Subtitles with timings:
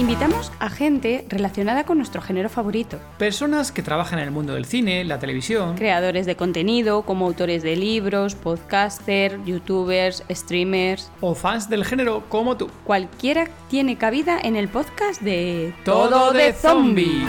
[0.00, 2.98] Invitamos a gente relacionada con nuestro género favorito.
[3.18, 5.76] Personas que trabajan en el mundo del cine, la televisión.
[5.76, 11.12] Creadores de contenido, como autores de libros, podcasters, youtubers, streamers.
[11.20, 12.70] O fans del género como tú.
[12.86, 17.22] Cualquiera tiene cabida en el podcast de Todo de Zombie.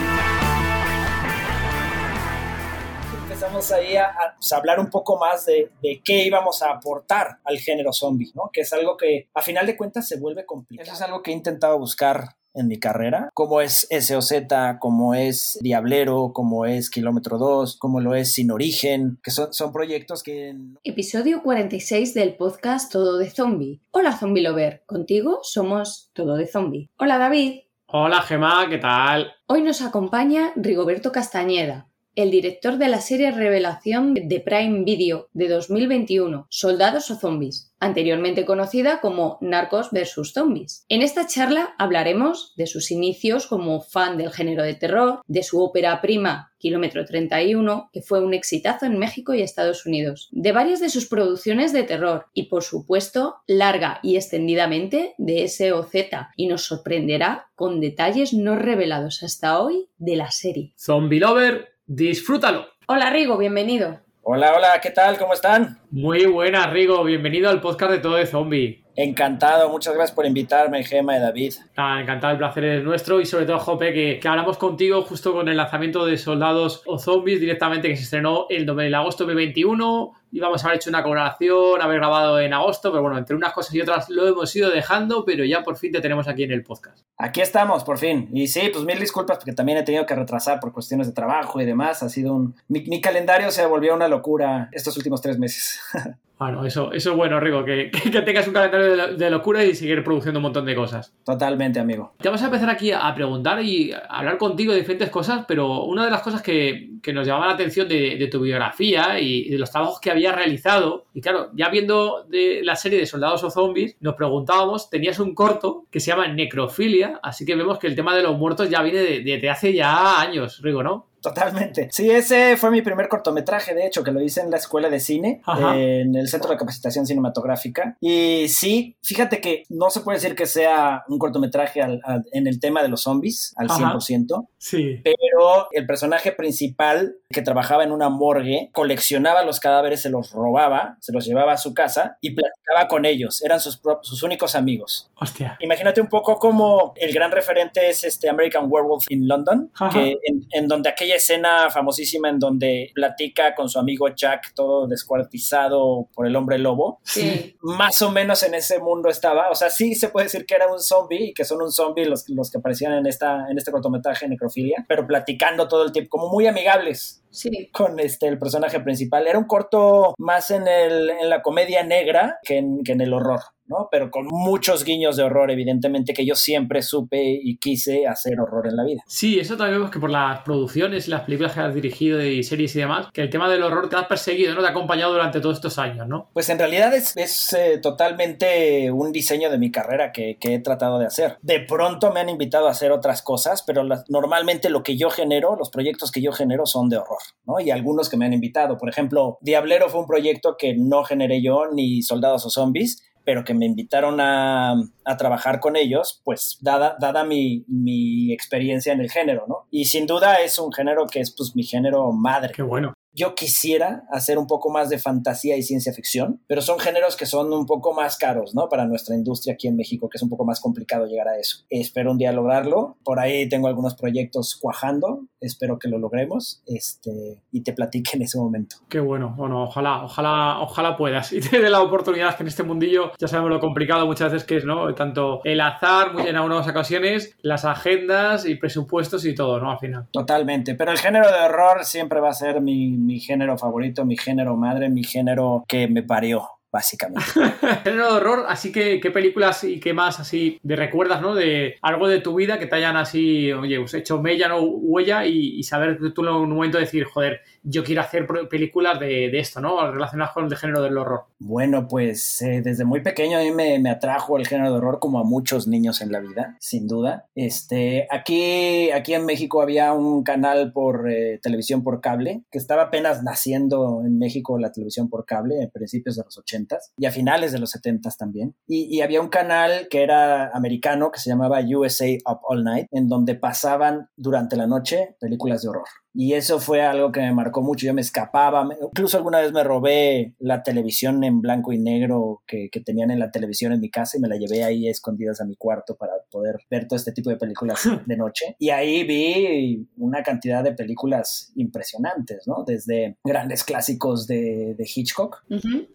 [3.24, 6.70] Empezamos ahí a, a, pues, a hablar un poco más de, de, qué íbamos a
[6.70, 8.48] aportar al género zombie, ¿no?
[8.50, 10.86] Que es algo que a final de cuentas se vuelve complicado.
[10.86, 14.32] Eso es algo que he intentado buscar en mi carrera, como es SOZ,
[14.80, 19.72] como es Diablero, como es Kilómetro 2, como lo es Sin Origen, que son, son
[19.72, 20.54] proyectos que...
[20.84, 23.80] Episodio 46 del podcast Todo de Zombie.
[23.90, 26.90] Hola Zombie Lover, contigo somos Todo de Zombie.
[26.98, 27.60] Hola David.
[27.86, 29.32] Hola Gemma, ¿qué tal?
[29.46, 35.48] Hoy nos acompaña Rigoberto Castañeda, el director de la serie Revelación de Prime Video de
[35.48, 40.32] 2021, Soldados o Zombies, anteriormente conocida como Narcos vs.
[40.32, 40.84] Zombies.
[40.88, 45.60] En esta charla hablaremos de sus inicios como fan del género de terror, de su
[45.60, 50.78] ópera prima Kilómetro 31, que fue un exitazo en México y Estados Unidos, de varias
[50.78, 55.94] de sus producciones de terror y, por supuesto, larga y extendidamente de SOZ,
[56.36, 60.72] y nos sorprenderá con detalles no revelados hasta hoy de la serie.
[60.78, 62.68] Zombie Lover disfrútalo.
[62.86, 64.00] Hola Rigo, bienvenido.
[64.22, 65.18] Hola, hola, ¿qué tal?
[65.18, 65.78] ¿Cómo están?
[65.90, 67.02] Muy buenas, Rigo.
[67.04, 68.84] Bienvenido al podcast de Todo de Zombie.
[68.94, 71.52] Encantado, muchas gracias por invitarme, Gema y David.
[71.76, 75.32] Ah, encantado, el placer es nuestro y sobre todo, Jope, que, que, hablamos contigo justo
[75.32, 79.34] con el lanzamiento de Soldados o Zombies directamente que se estrenó el, el agosto de
[79.34, 83.52] 2021 íbamos a haber hecho una colaboración, haber grabado en agosto, pero bueno, entre unas
[83.52, 86.52] cosas y otras lo hemos ido dejando, pero ya por fin te tenemos aquí en
[86.52, 87.04] el podcast.
[87.18, 88.28] Aquí estamos, por fin.
[88.32, 91.60] Y sí, pues mil disculpas porque también he tenido que retrasar por cuestiones de trabajo
[91.60, 92.02] y demás.
[92.02, 92.56] Ha sido un...
[92.68, 95.80] Mi, mi calendario se volvió una locura estos últimos tres meses.
[96.42, 99.74] Bueno, eso, eso es bueno, Rigo, que, que, tengas un calendario de, de, locura y
[99.74, 101.14] seguir produciendo un montón de cosas.
[101.24, 102.14] Totalmente, amigo.
[102.18, 105.84] Te vamos a empezar aquí a preguntar y a hablar contigo de diferentes cosas, pero
[105.84, 109.48] una de las cosas que, que nos llamaba la atención de, de, tu biografía y
[109.50, 113.44] de los trabajos que habías realizado, y claro, ya viendo de la serie de Soldados
[113.44, 117.86] o Zombies, nos preguntábamos, tenías un corto que se llama Necrofilia, así que vemos que
[117.86, 121.11] el tema de los muertos ya viene de, de, de hace ya años, Rigo, ¿no?
[121.22, 121.88] Totalmente.
[121.92, 124.98] Sí, ese fue mi primer cortometraje, de hecho, que lo hice en la escuela de
[124.98, 125.40] cine,
[125.74, 127.96] eh, en el Centro de Capacitación Cinematográfica.
[128.00, 132.48] Y sí, fíjate que no se puede decir que sea un cortometraje al, al, en
[132.48, 133.94] el tema de los zombies al Ajá.
[133.94, 134.48] 100%.
[134.62, 135.00] Sí.
[135.02, 140.98] Pero el personaje principal que trabajaba en una morgue coleccionaba los cadáveres, se los robaba,
[141.00, 143.42] se los llevaba a su casa y platicaba con ellos.
[143.42, 145.10] Eran sus, sus únicos amigos.
[145.16, 145.56] Hostia.
[145.58, 149.90] Imagínate un poco como el gran referente es este American Werewolf in London, Ajá.
[149.90, 154.86] que en, en donde aquella escena famosísima en donde platica con su amigo Jack, todo
[154.86, 157.00] descuartizado por el hombre lobo.
[157.02, 157.56] Sí.
[157.62, 159.50] Más o menos en ese mundo estaba.
[159.50, 162.04] O sea, sí se puede decir que era un zombie y que son un zombie
[162.04, 164.51] los, los que aparecían en, esta, en este cortometraje Necrofilia,
[164.86, 167.21] pero platicando todo el tiempo, como muy amigables.
[167.32, 167.70] Sí.
[167.72, 169.26] con este el personaje principal.
[169.26, 173.12] Era un corto más en, el, en la comedia negra que en, que en el
[173.12, 173.40] horror.
[173.66, 173.88] ¿no?
[173.90, 178.66] Pero con muchos guiños de horror, evidentemente, que yo siempre supe y quise hacer horror
[178.68, 179.02] en la vida.
[179.06, 182.42] Sí, eso también vemos que por las producciones y las películas que has dirigido y
[182.42, 184.60] series y demás, que el tema del horror te has perseguido, ¿no?
[184.60, 186.28] Te ha acompañado durante todos estos años, ¿no?
[186.32, 190.58] Pues en realidad es, es eh, totalmente un diseño de mi carrera que, que, he
[190.58, 191.38] tratado de hacer.
[191.42, 195.10] De pronto me han invitado a hacer otras cosas, pero las, normalmente lo que yo
[195.10, 197.60] genero, los proyectos que yo genero son de horror, ¿no?
[197.60, 198.78] Y algunos que me han invitado.
[198.78, 203.44] Por ejemplo, Diablero fue un proyecto que no generé yo, ni Soldados o Zombies, pero
[203.44, 204.74] que me invitaron a,
[205.04, 209.66] a trabajar con ellos, pues dada, dada mi, mi, experiencia en el género, ¿no?
[209.70, 212.52] Y sin duda es un género que es pues mi género madre.
[212.54, 212.94] Qué bueno.
[213.14, 217.26] Yo quisiera hacer un poco más de fantasía y ciencia ficción, pero son géneros que
[217.26, 218.68] son un poco más caros, ¿no?
[218.68, 221.58] Para nuestra industria aquí en México, que es un poco más complicado llegar a eso.
[221.68, 222.96] Espero un día lograrlo.
[223.04, 225.26] Por ahí tengo algunos proyectos cuajando.
[225.40, 228.76] Espero que lo logremos este, y te platique en ese momento.
[228.88, 229.34] Qué bueno.
[229.36, 233.28] Bueno, ojalá, ojalá, ojalá puedas y te dé la oportunidad que en este mundillo ya
[233.28, 234.94] sabemos lo complicado muchas veces que es, ¿no?
[234.94, 239.70] Tanto el azar, muy en algunas ocasiones, las agendas y presupuestos y todo, ¿no?
[239.70, 240.08] Al final.
[240.12, 240.74] Totalmente.
[240.74, 244.56] Pero el género de horror siempre va a ser mi, mi género favorito, mi género
[244.56, 247.26] madre, mi género que me parió básicamente.
[247.84, 251.34] Género de horror, así que qué películas y qué más así de recuerdas, ¿no?
[251.34, 254.62] De algo de tu vida que te hayan así, oye, pues hecho mella, ¿no?
[254.62, 259.38] Huella y, y saber tú en un momento decir, joder, yo quiero hacer películas de,
[259.38, 259.90] esto, ¿no?
[259.90, 261.24] Relacionadas con el género del horror.
[261.38, 265.18] Bueno, pues eh, desde muy pequeño a mí me, atrajo el género de horror como
[265.18, 267.26] a muchos niños en la vida, sin duda.
[267.34, 272.84] Este, aquí, aquí en México había un canal por eh, televisión por cable que estaba
[272.84, 277.10] apenas naciendo en México la televisión por cable a principios de los 80 y a
[277.10, 278.54] finales de los 70 también.
[278.66, 283.08] Y había un canal que era americano que se llamaba USA Up All Night, en
[283.08, 285.84] donde pasaban durante la noche películas de horror.
[286.14, 287.86] Y eso fue algo que me marcó mucho.
[287.86, 292.68] Yo me escapaba, incluso alguna vez me robé la televisión en blanco y negro que,
[292.70, 295.44] que, tenían en la televisión en mi casa y me la llevé ahí escondidas a
[295.44, 298.56] mi cuarto para poder ver todo este tipo de películas de noche.
[298.58, 302.64] Y ahí vi una cantidad de películas impresionantes, ¿no?
[302.66, 305.44] Desde grandes clásicos de, de Hitchcock,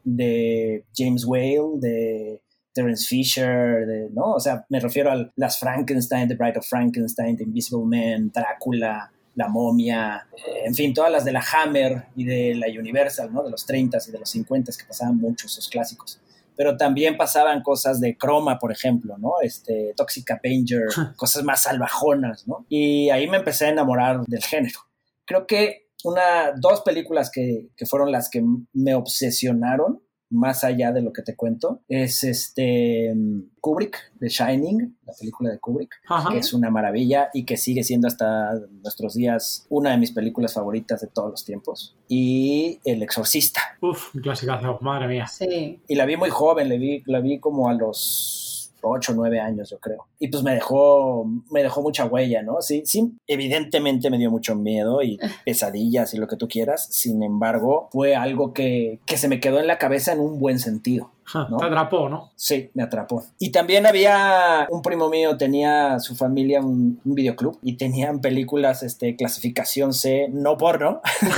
[0.04, 2.42] de James Whale, de
[2.74, 4.34] Terence Fisher, de, ¿no?
[4.34, 9.12] O sea, me refiero a las Frankenstein, The Bride of Frankenstein, The Invisible Man, Drácula,
[9.38, 13.44] La Momia, eh, en fin, todas las de la Hammer y de la Universal, ¿no?
[13.44, 16.20] De los 30s y de los 50s que pasaban muchos esos clásicos.
[16.56, 19.34] Pero también pasaban cosas de Chroma, por ejemplo, ¿no?
[19.42, 22.66] Este, Toxic Avenger, cosas más salvajonas, ¿no?
[22.68, 24.80] Y ahí me empecé a enamorar del género.
[25.24, 28.44] Creo que una, dos películas que, que fueron las que
[28.74, 33.14] me obsesionaron más allá de lo que te cuento, es este
[33.62, 36.02] Kubrick, The Shining, la película de Kubrick,
[36.32, 38.54] que es una maravilla y que sigue siendo hasta
[38.84, 41.96] nuestros días una de mis películas favoritas de todos los tiempos.
[42.08, 43.62] Y El Exorcista.
[43.82, 45.28] Uf, clásica, madre mía.
[45.28, 45.82] Sí.
[45.88, 48.47] Y la vi muy joven, la vi, la vi como a los
[48.90, 50.06] 8 o 9 años, yo creo.
[50.20, 52.62] Y pues me dejó, me dejó mucha huella, ¿no?
[52.62, 56.88] Sí, sí, evidentemente me dio mucho miedo y pesadillas y lo que tú quieras.
[56.92, 60.60] Sin embargo, fue algo que, que se me quedó en la cabeza en un buen
[60.60, 61.12] sentido.
[61.32, 62.32] Te atrapó, ¿no?
[62.36, 63.24] Sí, me atrapó.
[63.38, 69.16] Y también había un primo mío, tenía su familia un, videoclub y tenían películas, este,
[69.16, 71.02] clasificación C, no porno,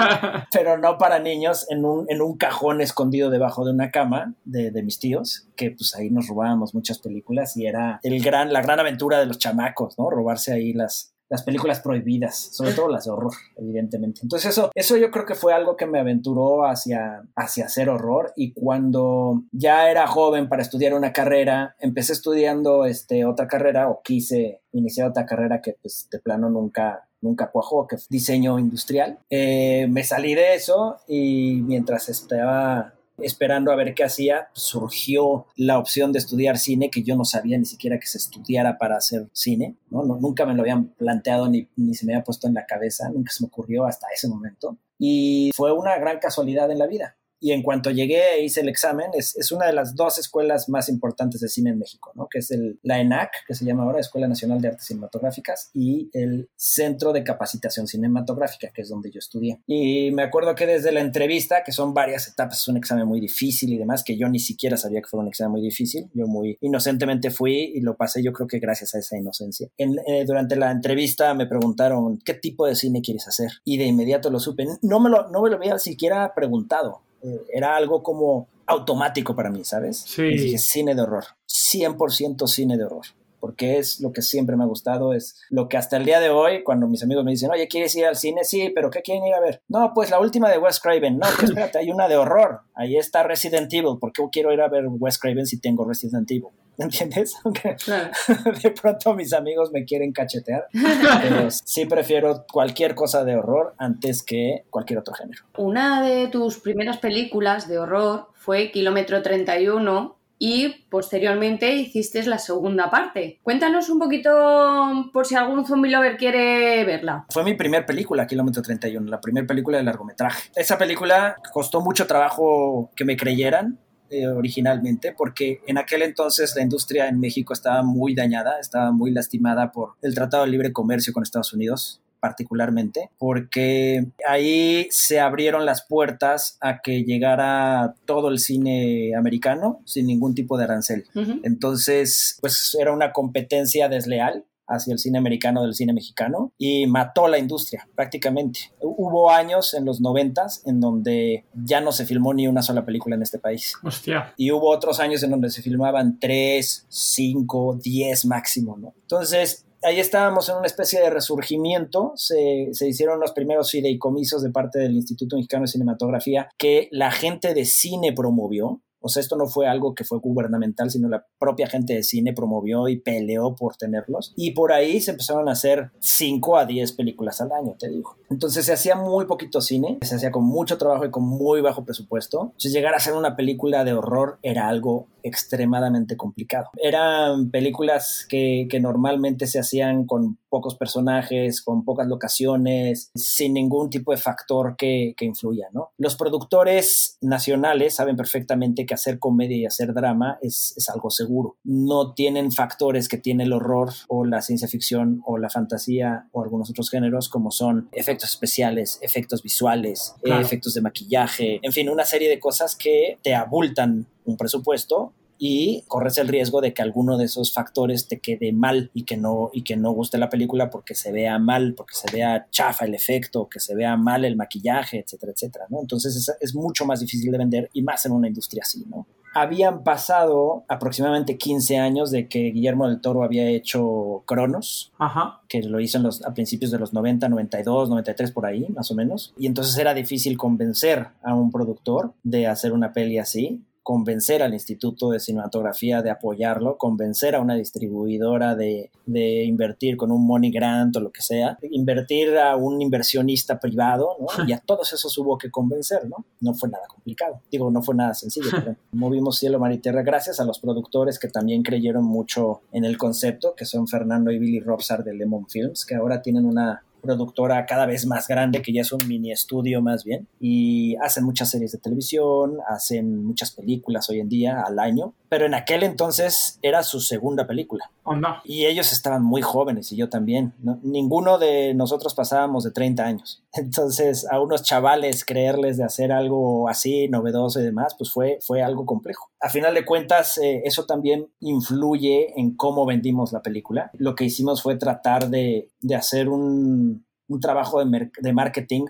[0.52, 4.70] pero no para niños, en un, en un cajón escondido debajo de una cama de,
[4.70, 8.62] de mis tíos, que pues ahí nos robábamos muchas películas y era el gran, la
[8.62, 10.08] gran aventura de los chamacos, ¿no?
[10.08, 14.20] Robarse ahí las, las películas prohibidas, sobre todo las de horror, evidentemente.
[14.22, 18.32] Entonces eso, eso yo creo que fue algo que me aventuró hacia, hacia hacer horror
[18.36, 24.02] y cuando ya era joven para estudiar una carrera, empecé estudiando este, otra carrera o
[24.02, 29.18] quise iniciar otra carrera que pues de plano nunca, nunca cuajó, que fue diseño industrial.
[29.30, 35.78] Eh, me salí de eso y mientras estaba esperando a ver qué hacía, surgió la
[35.78, 39.28] opción de estudiar cine, que yo no sabía ni siquiera que se estudiara para hacer
[39.32, 40.04] cine, ¿no?
[40.04, 43.32] nunca me lo habían planteado ni, ni se me había puesto en la cabeza, nunca
[43.32, 44.76] se me ocurrió hasta ese momento.
[44.98, 48.68] Y fue una gran casualidad en la vida y en cuanto llegué e hice el
[48.68, 52.28] examen, es, es, una de las dos escuelas más importantes de cine en México, ¿no?
[52.30, 56.10] que es el, la ENAC, que se llama ahora Escuela Nacional de Artes Cinematográficas, y
[56.12, 59.60] el Centro de Capacitación Cinematográfica, que es donde yo estudié.
[59.66, 63.20] Y me acuerdo que desde la entrevista, que son varias etapas, es un examen muy
[63.20, 66.26] difícil y demás, que yo ni siquiera sabía que fuera un examen muy difícil, yo
[66.26, 69.68] muy inocentemente fui y lo pasé yo creo que gracias a esa inocencia.
[69.76, 73.50] En, eh, durante la entrevista me preguntaron, ¿qué tipo de cine quieres hacer?
[73.64, 74.66] Y de inmediato lo supe.
[74.82, 77.05] No me lo, no me lo había siquiera preguntado
[77.52, 79.98] era algo como automático para mí, ¿sabes?
[79.98, 80.22] Sí.
[80.22, 83.06] Y dije, cine de horror, 100% cine de horror
[83.46, 86.30] porque es lo que siempre me ha gustado, es lo que hasta el día de
[86.30, 88.42] hoy, cuando mis amigos me dicen, oye, ¿quieres ir al cine?
[88.42, 89.62] Sí, pero ¿qué quieren ir a ver?
[89.68, 91.18] No, pues la última de Wes Craven.
[91.18, 92.62] No, que espérate, hay una de horror.
[92.74, 93.98] Ahí está Resident Evil.
[94.00, 96.50] ¿Por qué quiero ir a ver Wes Craven si tengo Resident Evil?
[96.78, 97.36] ¿Entiendes?
[97.44, 97.76] Aunque
[98.62, 100.66] de pronto mis amigos me quieren cachetear,
[101.22, 105.44] pero sí prefiero cualquier cosa de horror antes que cualquier otro género.
[105.56, 112.90] Una de tus primeras películas de horror fue Kilómetro 31 y posteriormente hiciste la segunda
[112.90, 113.38] parte.
[113.42, 117.24] Cuéntanos un poquito por si algún zombie lover quiere verla.
[117.30, 120.50] Fue mi primer película, Kilómetro 31, la primera película de largometraje.
[120.54, 123.78] Esa película costó mucho trabajo que me creyeran.
[124.08, 129.10] Eh, originalmente porque en aquel entonces la industria en México estaba muy dañada, estaba muy
[129.10, 135.66] lastimada por el Tratado de Libre Comercio con Estados Unidos particularmente, porque ahí se abrieron
[135.66, 141.04] las puertas a que llegara todo el cine americano sin ningún tipo de arancel.
[141.42, 147.28] Entonces, pues era una competencia desleal hacia el cine americano del cine mexicano y mató
[147.28, 148.72] la industria prácticamente.
[148.80, 153.16] Hubo años en los noventas en donde ya no se filmó ni una sola película
[153.16, 153.74] en este país.
[153.82, 154.34] Hostia.
[154.36, 158.94] Y hubo otros años en donde se filmaban tres, cinco, diez máximo, ¿no?
[159.02, 164.50] Entonces, ahí estábamos en una especie de resurgimiento, se, se hicieron los primeros fideicomisos de
[164.50, 169.36] parte del Instituto Mexicano de Cinematografía que la gente de cine promovió O sea, esto
[169.36, 173.54] no fue algo que fue gubernamental, sino la propia gente de cine promovió y peleó
[173.54, 174.32] por tenerlos.
[174.36, 178.16] Y por ahí se empezaron a hacer 5 a 10 películas al año, te digo.
[178.30, 181.84] Entonces se hacía muy poquito cine, se hacía con mucho trabajo y con muy bajo
[181.84, 182.42] presupuesto.
[182.46, 186.70] Entonces llegar a hacer una película de horror era algo extremadamente complicado.
[186.76, 193.90] Eran películas que, que normalmente se hacían con pocos personajes, con pocas locaciones, sin ningún
[193.90, 195.90] tipo de factor que, que influya, ¿no?
[195.98, 201.56] Los productores nacionales saben perfectamente que hacer comedia y hacer drama es, es algo seguro.
[201.62, 206.42] No tienen factores que tiene el horror o la ciencia ficción o la fantasía o
[206.42, 210.40] algunos otros géneros como son efectos especiales, efectos visuales, Claro.
[210.40, 215.84] efectos de maquillaje, en fin, una serie de cosas que te abultan un presupuesto y
[215.88, 219.50] corres el riesgo de que alguno de esos factores te quede mal y que no
[219.52, 222.94] y que no guste la película porque se vea mal, porque se vea chafa el
[222.94, 225.80] efecto, que se vea mal el maquillaje, etcétera, etcétera, ¿no?
[225.80, 229.06] Entonces es, es mucho más difícil de vender y más en una industria así, ¿no?
[229.36, 235.42] Habían pasado aproximadamente 15 años de que Guillermo del Toro había hecho Cronos, Ajá.
[235.46, 238.90] que lo hizo en los, a principios de los 90, 92, 93 por ahí, más
[238.90, 239.34] o menos.
[239.36, 244.52] Y entonces era difícil convencer a un productor de hacer una peli así, convencer al
[244.52, 250.50] Instituto de Cinematografía de apoyarlo, convencer a una distribuidora de, de invertir con un money
[250.50, 254.26] grant o lo que sea, invertir a un inversionista privado, ¿no?
[254.48, 256.24] Y a todos esos hubo que convencer, ¿no?
[256.40, 257.40] No fue nada complicado.
[257.48, 261.20] Digo, no fue nada sencillo, pero movimos cielo, mar y tierra gracias a los productores
[261.20, 265.46] que también creyeron mucho en el concepto, que son Fernando y Billy Robsar de Lemon
[265.46, 269.32] Films, que ahora tienen una productora cada vez más grande, que ya es un mini
[269.32, 274.62] estudio más bien, y hacen muchas series de televisión, hacen muchas películas hoy en día
[274.62, 277.90] al año, pero en aquel entonces era su segunda película.
[278.04, 278.40] Onda.
[278.44, 280.54] Y ellos estaban muy jóvenes y yo también.
[280.60, 280.78] ¿no?
[280.82, 283.42] Ninguno de nosotros pasábamos de 30 años.
[283.52, 288.62] Entonces, a unos chavales creerles de hacer algo así, novedoso y demás, pues fue, fue
[288.62, 289.30] algo complejo.
[289.40, 293.90] A final de cuentas, eh, eso también influye en cómo vendimos la película.
[293.94, 296.95] Lo que hicimos fue tratar de, de hacer un,
[297.28, 298.86] un trabajo de, de marketing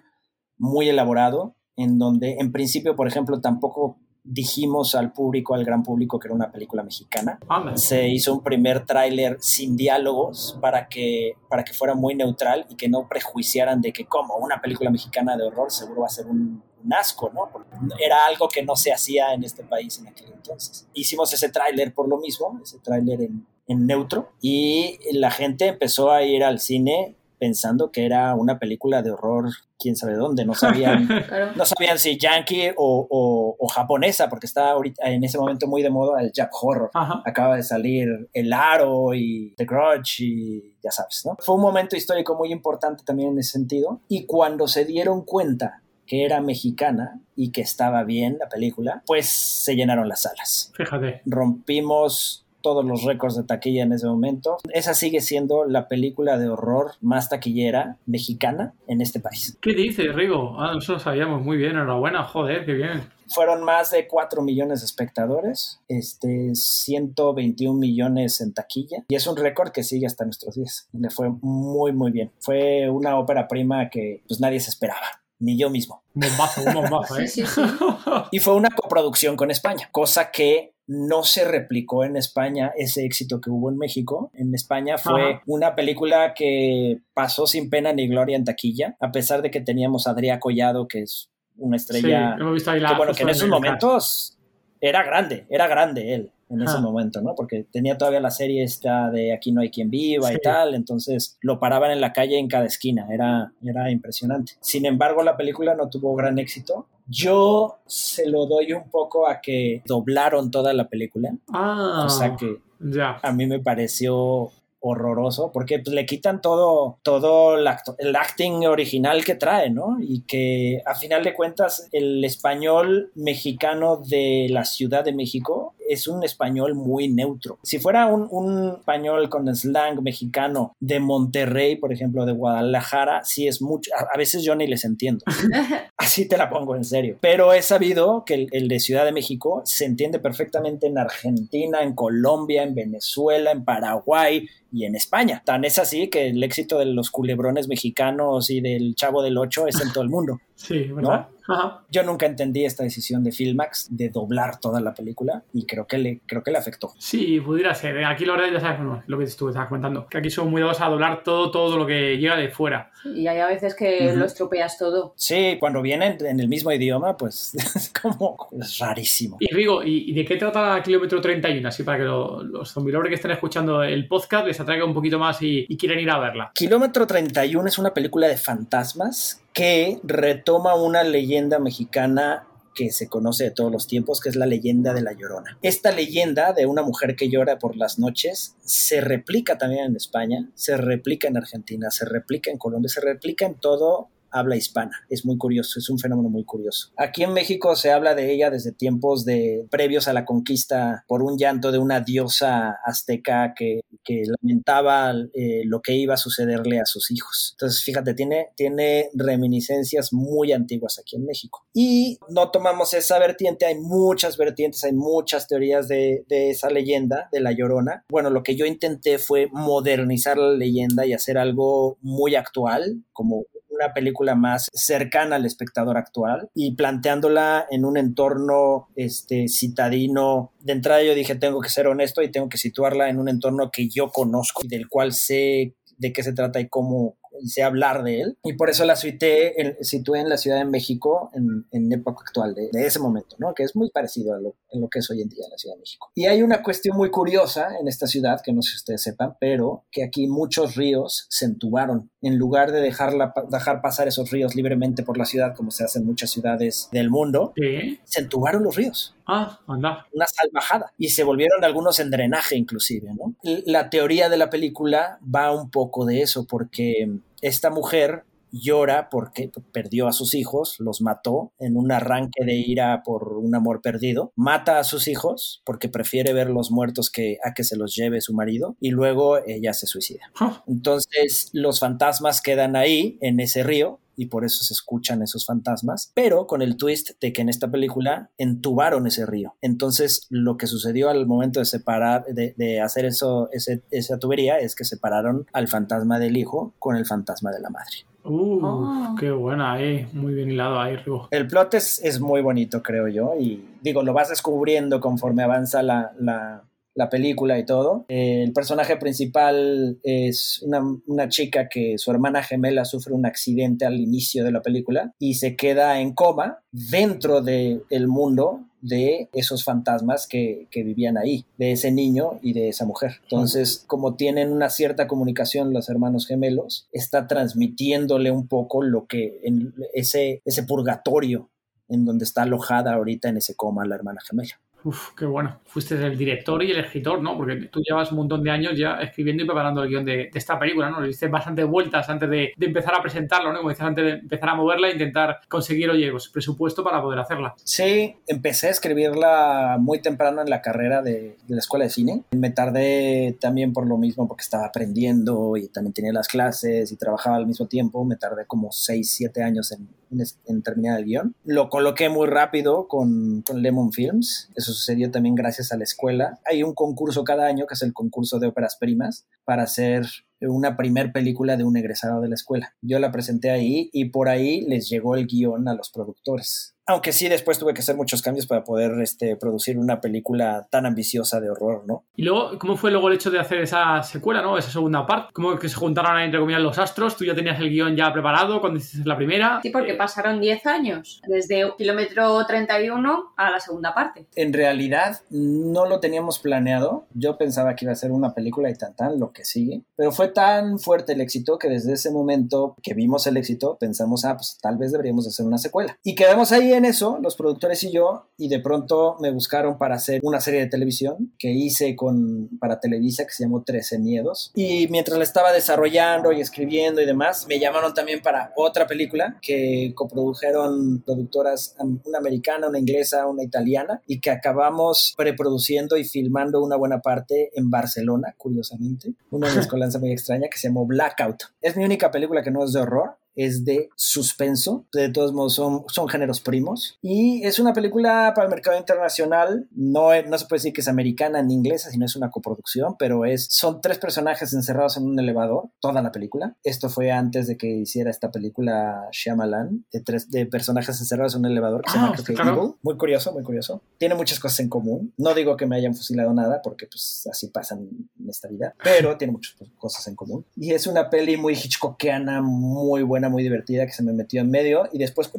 [0.58, 6.18] muy elaborado, en donde en principio, por ejemplo, tampoco dijimos al público, al gran público,
[6.18, 7.38] que era una película mexicana
[7.74, 12.74] se hizo un primer tráiler sin diálogos para que, para que fuera muy neutral y
[12.74, 16.26] que no prejuiciaran de que como una película mexicana de horror seguro va a ser
[16.26, 17.48] un, un asco, ¿no?
[17.52, 17.70] Porque
[18.04, 20.88] era algo que no se hacía en este país en aquel entonces.
[20.92, 26.10] Hicimos ese tráiler por lo mismo, ese tráiler en, en neutro y la gente empezó
[26.10, 30.54] a ir al cine pensando que era una película de horror, quién sabe dónde, no
[30.54, 31.52] sabían Claro.
[31.54, 35.82] no sabían si yankee o, o- o japonesa, porque estaba ahorita en ese momento muy
[35.82, 36.90] de moda el Jap Horror.
[36.94, 37.22] Ajá.
[37.24, 41.36] Acaba de salir El Aro y The Grudge y ya sabes, ¿no?
[41.40, 44.00] Fue un momento histórico muy importante también en ese sentido.
[44.08, 49.26] Y cuando se dieron cuenta que era mexicana y que estaba bien la película, pues
[49.28, 50.72] se llenaron las salas.
[50.76, 51.20] Fíjate.
[51.26, 54.56] Rompimos todos los récords de taquilla en ese momento.
[54.72, 59.56] Esa sigue siendo la película de horror más taquillera mexicana en este país.
[59.60, 60.60] ¿Qué dices, Rigo?
[60.60, 61.76] Ah, nosotros lo sabíamos muy bien.
[61.76, 63.08] Enhorabuena, joder, qué bien.
[63.28, 69.36] Fueron más de 4 millones de espectadores, este, 121 millones en taquilla, y es un
[69.36, 70.88] récord que sigue hasta nuestros días.
[70.92, 72.32] Le fue muy, muy bien.
[72.40, 76.02] Fue una ópera prima que pues nadie se esperaba, ni yo mismo.
[76.14, 77.28] Bombazo, un bombazo, ¿eh?
[77.28, 77.60] Sí, sí, sí.
[78.32, 83.40] Y fue una coproducción con España, cosa que no se replicó en España ese éxito
[83.40, 84.30] que hubo en México.
[84.34, 85.42] En España fue Ajá.
[85.46, 90.06] una película que pasó sin pena ni gloria en taquilla, a pesar de que teníamos
[90.06, 93.22] a Adrià Collado, que es una Sí, estrella hemos visto ahí la que bueno, que
[93.24, 94.38] en esos momentos
[94.80, 97.34] era grande, era grande él en ese momento, ¿no?
[97.34, 100.34] Porque tenía todavía la serie esta de Aquí no hay quien viva Sí.
[100.36, 104.52] y tal, entonces lo paraban en la calle en cada esquina, era, era impresionante.
[104.60, 106.86] Sin embargo, la película no tuvo gran éxito.
[107.08, 112.56] Yo se lo doy un poco a que doblaron toda la película, Ah, cosa que
[112.80, 113.18] ya.
[113.22, 118.66] a mí me pareció horroroso porque pues, le quitan todo todo el, acto- el acting
[118.66, 119.96] original que trae, ¿no?
[120.00, 126.06] Y que a final de cuentas el español mexicano de la Ciudad de México es
[126.06, 127.58] un español muy neutro.
[127.62, 133.46] Si fuera un, un español con slang mexicano de Monterrey, por ejemplo, de Guadalajara, sí
[133.46, 133.90] es mucho.
[133.94, 135.24] A, a veces yo ni les entiendo.
[135.96, 137.18] Así te la pongo en serio.
[137.20, 141.82] Pero he sabido que el, el de Ciudad de México se entiende perfectamente en Argentina,
[141.82, 145.42] en Colombia, en Venezuela, en Paraguay y en España.
[145.44, 149.66] Tan es así que el éxito de los culebrones mexicanos y del Chavo del Ocho
[149.66, 150.40] es en todo el mundo.
[150.56, 151.28] Sí, ¿verdad?
[151.48, 151.82] Ajá.
[151.90, 155.98] Yo nunca entendí esta decisión de Filmax de doblar toda la película y creo que
[155.98, 156.92] le, creo que le afectó.
[156.98, 158.04] Sí, pudiera ser.
[158.04, 160.08] Aquí la verdad ya sabes bueno, lo que tú estabas comentando.
[160.08, 162.90] Que aquí son muy dados a doblar todo, todo lo que llega de fuera.
[163.04, 164.16] Y hay a veces que Ujú.
[164.16, 165.12] lo estropeas todo.
[165.14, 169.36] Sí, cuando viene vienen en el mismo idioma, pues es como es rarísimo.
[169.40, 171.68] Y Rigo, ¿y, de qué trata Kilómetro 31?
[171.68, 175.40] Así para que los zombies que estén escuchando el podcast les atraiga un poquito más
[175.42, 176.50] y, y quieren ir a verla.
[176.54, 179.98] Kilómetro 31 es una película de fantasmas que
[180.46, 184.94] retoma una leyenda mexicana que se conoce de todos los tiempos, que es la leyenda
[184.94, 185.58] de la Llorona.
[185.60, 190.48] Esta leyenda de una mujer que llora por las noches se replica también en España,
[190.54, 194.92] se replica en Argentina, se replica en Colombia, se replica en todo habla hispana.
[195.08, 196.92] Es muy curioso, es un fenómeno muy curioso.
[196.96, 201.22] Aquí en México se habla de ella desde tiempos de previos a la conquista por
[201.22, 206.80] un llanto de una diosa azteca que, que lamentaba eh, lo que iba a sucederle
[206.80, 207.54] a sus hijos.
[207.54, 211.66] Entonces, fíjate, tiene, tiene reminiscencias muy antiguas aquí en México.
[211.72, 217.28] Y no tomamos esa vertiente, hay muchas vertientes, hay muchas teorías de, de esa leyenda,
[217.32, 218.04] de la llorona.
[218.08, 223.44] Bueno, lo que yo intenté fue modernizar la leyenda y hacer algo muy actual, como
[223.76, 230.52] una película más cercana al espectador actual y planteándola en un entorno este, citadino.
[230.60, 233.70] De entrada yo dije, tengo que ser honesto y tengo que situarla en un entorno
[233.70, 238.02] que yo conozco y del cual sé de qué se trata y cómo, sé hablar
[238.02, 238.38] de él.
[238.42, 242.24] Y por eso la situé en, situé en la Ciudad de México en, en época
[242.26, 243.54] actual, de, de, ese momento, ¿no?
[243.54, 245.74] Que es muy parecido a lo, en lo que es hoy en día la Ciudad
[245.74, 246.10] de México.
[246.14, 249.36] Y hay una cuestión muy curiosa en esta ciudad, que no sé si ustedes sepan,
[249.40, 252.10] pero que aquí muchos ríos se entubaron.
[252.22, 255.98] En lugar de dejarla, dejar pasar esos ríos libremente por la ciudad, como se hace
[255.98, 258.00] en muchas ciudades del mundo, ¿Sí?
[258.04, 259.14] se entubaron los ríos.
[259.26, 260.06] Ah, anda.
[260.12, 260.92] Una salvajada.
[260.98, 263.34] Y se volvieron algunos en drenaje inclusive, ¿no?
[263.42, 267.08] La teoría de la película va un poco de eso, porque
[267.40, 273.02] esta mujer llora porque perdió a sus hijos, los mató en un arranque de ira
[273.04, 277.64] por un amor perdido, mata a sus hijos porque prefiere verlos muertos que a que
[277.64, 280.30] se los lleve su marido y luego ella se suicida.
[280.66, 286.10] Entonces los fantasmas quedan ahí en ese río y por eso se escuchan esos fantasmas,
[286.14, 289.54] pero con el twist de que en esta película entubaron ese río.
[289.60, 294.58] Entonces, lo que sucedió al momento de separar, de, de hacer eso, ese, esa tubería,
[294.58, 298.06] es que separaron al fantasma del hijo con el fantasma de la madre.
[298.28, 299.14] Uh, oh.
[299.20, 301.28] qué buena ahí, muy bien hilado ahí, Rigo.
[301.30, 305.82] El plot es, es, muy bonito, creo yo, y digo, lo vas descubriendo conforme avanza
[305.82, 306.64] la, la,
[306.96, 308.04] la película y todo.
[308.08, 313.84] Eh, el personaje principal es una, una, chica que su hermana gemela sufre un accidente
[313.84, 319.28] al inicio de la película y se queda en coma dentro del el mundo de
[319.32, 323.16] esos fantasmas que, que, vivían ahí, de ese niño y de esa mujer.
[323.24, 329.40] Entonces, como tienen una cierta comunicación los hermanos gemelos, está transmitiéndole un poco lo que
[329.42, 331.50] en ese, ese purgatorio
[331.88, 334.60] en donde está alojada ahorita en ese coma la hermana gemela.
[334.86, 335.58] Uf, qué bueno.
[335.64, 337.36] Fuiste el director y el escritor, ¿no?
[337.36, 340.30] Porque tú llevas un montón de años ya escribiendo y preparando el guion de, de
[340.32, 341.00] esta película, ¿no?
[341.00, 343.58] Le diste bastantes vueltas antes de, de, empezar a presentarlo, ¿no?
[343.58, 347.18] Como dices, antes de empezar a moverla e intentar conseguir, oye, pues, presupuesto para poder
[347.18, 347.56] hacerla.
[347.64, 352.22] Sí, empecé a escribirla muy temprano en la carrera de, de la escuela de cine.
[352.30, 356.96] Me tardé también por lo mismo porque estaba aprendiendo y también tenía las clases y
[356.96, 358.04] trabajaba al mismo tiempo.
[358.04, 361.34] Me tardé como 6, 7 años en, en, terminar el guion.
[361.44, 364.50] Lo coloqué muy rápido con, con Lemon Films.
[364.54, 366.38] Eso sucedió también gracias a la escuela.
[366.44, 370.06] Hay un concurso cada año que es el concurso de óperas primas para hacer
[370.40, 372.74] una primer película de un egresado de la escuela.
[372.82, 376.75] Yo la presenté ahí y por ahí les llegó el guion a los productores.
[376.86, 380.86] Aunque sí, después tuve que hacer muchos cambios para poder este, producir una película tan
[380.86, 382.04] ambiciosa de horror, ¿no?
[382.14, 384.56] Y luego, ¿cómo fue luego el hecho de hacer esa secuela, ¿no?
[384.56, 385.32] Esa segunda parte.
[385.32, 387.16] ¿Cómo que se juntaron entre comillas, los astros?
[387.16, 389.60] ¿Tú ya tenías el guion ya preparado cuando hiciste la primera?
[389.62, 394.26] Sí, porque pasaron 10 años, desde kilómetro 31 a la segunda parte.
[394.36, 397.06] En realidad, no lo teníamos planeado.
[397.14, 399.82] Yo pensaba que iba a ser una película y tan tan, lo que sigue.
[399.96, 404.24] Pero fue tan fuerte el éxito que desde ese momento que vimos el éxito, pensamos,
[404.24, 405.98] ah, pues tal vez deberíamos hacer una secuela.
[406.04, 409.96] Y quedamos ahí en eso, los productores y yo, y de pronto me buscaron para
[409.96, 414.52] hacer una serie de televisión que hice con, para Televisa que se llamó 13 Miedos.
[414.54, 419.38] Y mientras la estaba desarrollando y escribiendo y demás, me llamaron también para otra película
[419.42, 426.62] que coprodujeron productoras, una americana, una inglesa, una italiana, y que acabamos preproduciendo y filmando
[426.62, 429.14] una buena parte en Barcelona, curiosamente.
[429.30, 431.44] Una mezcolanza muy extraña que se llamó Blackout.
[431.60, 434.86] Es mi única película que no es de horror, es de suspenso.
[434.92, 436.98] De todos modos, son, son géneros primos.
[437.02, 439.68] Y es una película para el mercado internacional.
[439.70, 443.24] No, no se puede decir que es americana ni inglesa, sino es una coproducción, pero
[443.24, 446.56] es, son tres personajes encerrados en un elevador, toda la película.
[446.64, 451.40] Esto fue antes de que hiciera esta película Shyamalan, de, tres, de personajes encerrados en
[451.40, 452.62] un elevador que se llama Ah, claro.
[452.62, 452.74] Evil.
[452.82, 453.82] Muy curioso, muy curioso.
[453.98, 455.12] Tiene muchas cosas en común.
[455.16, 459.16] No digo que me hayan fusilado nada, porque pues así pasan en esta vida, pero
[459.16, 460.44] tiene muchas cosas en común.
[460.56, 464.40] Y es una peli muy hitchcockiana, muy buena buena, muy divertida que se me metió
[464.40, 465.30] en medio y después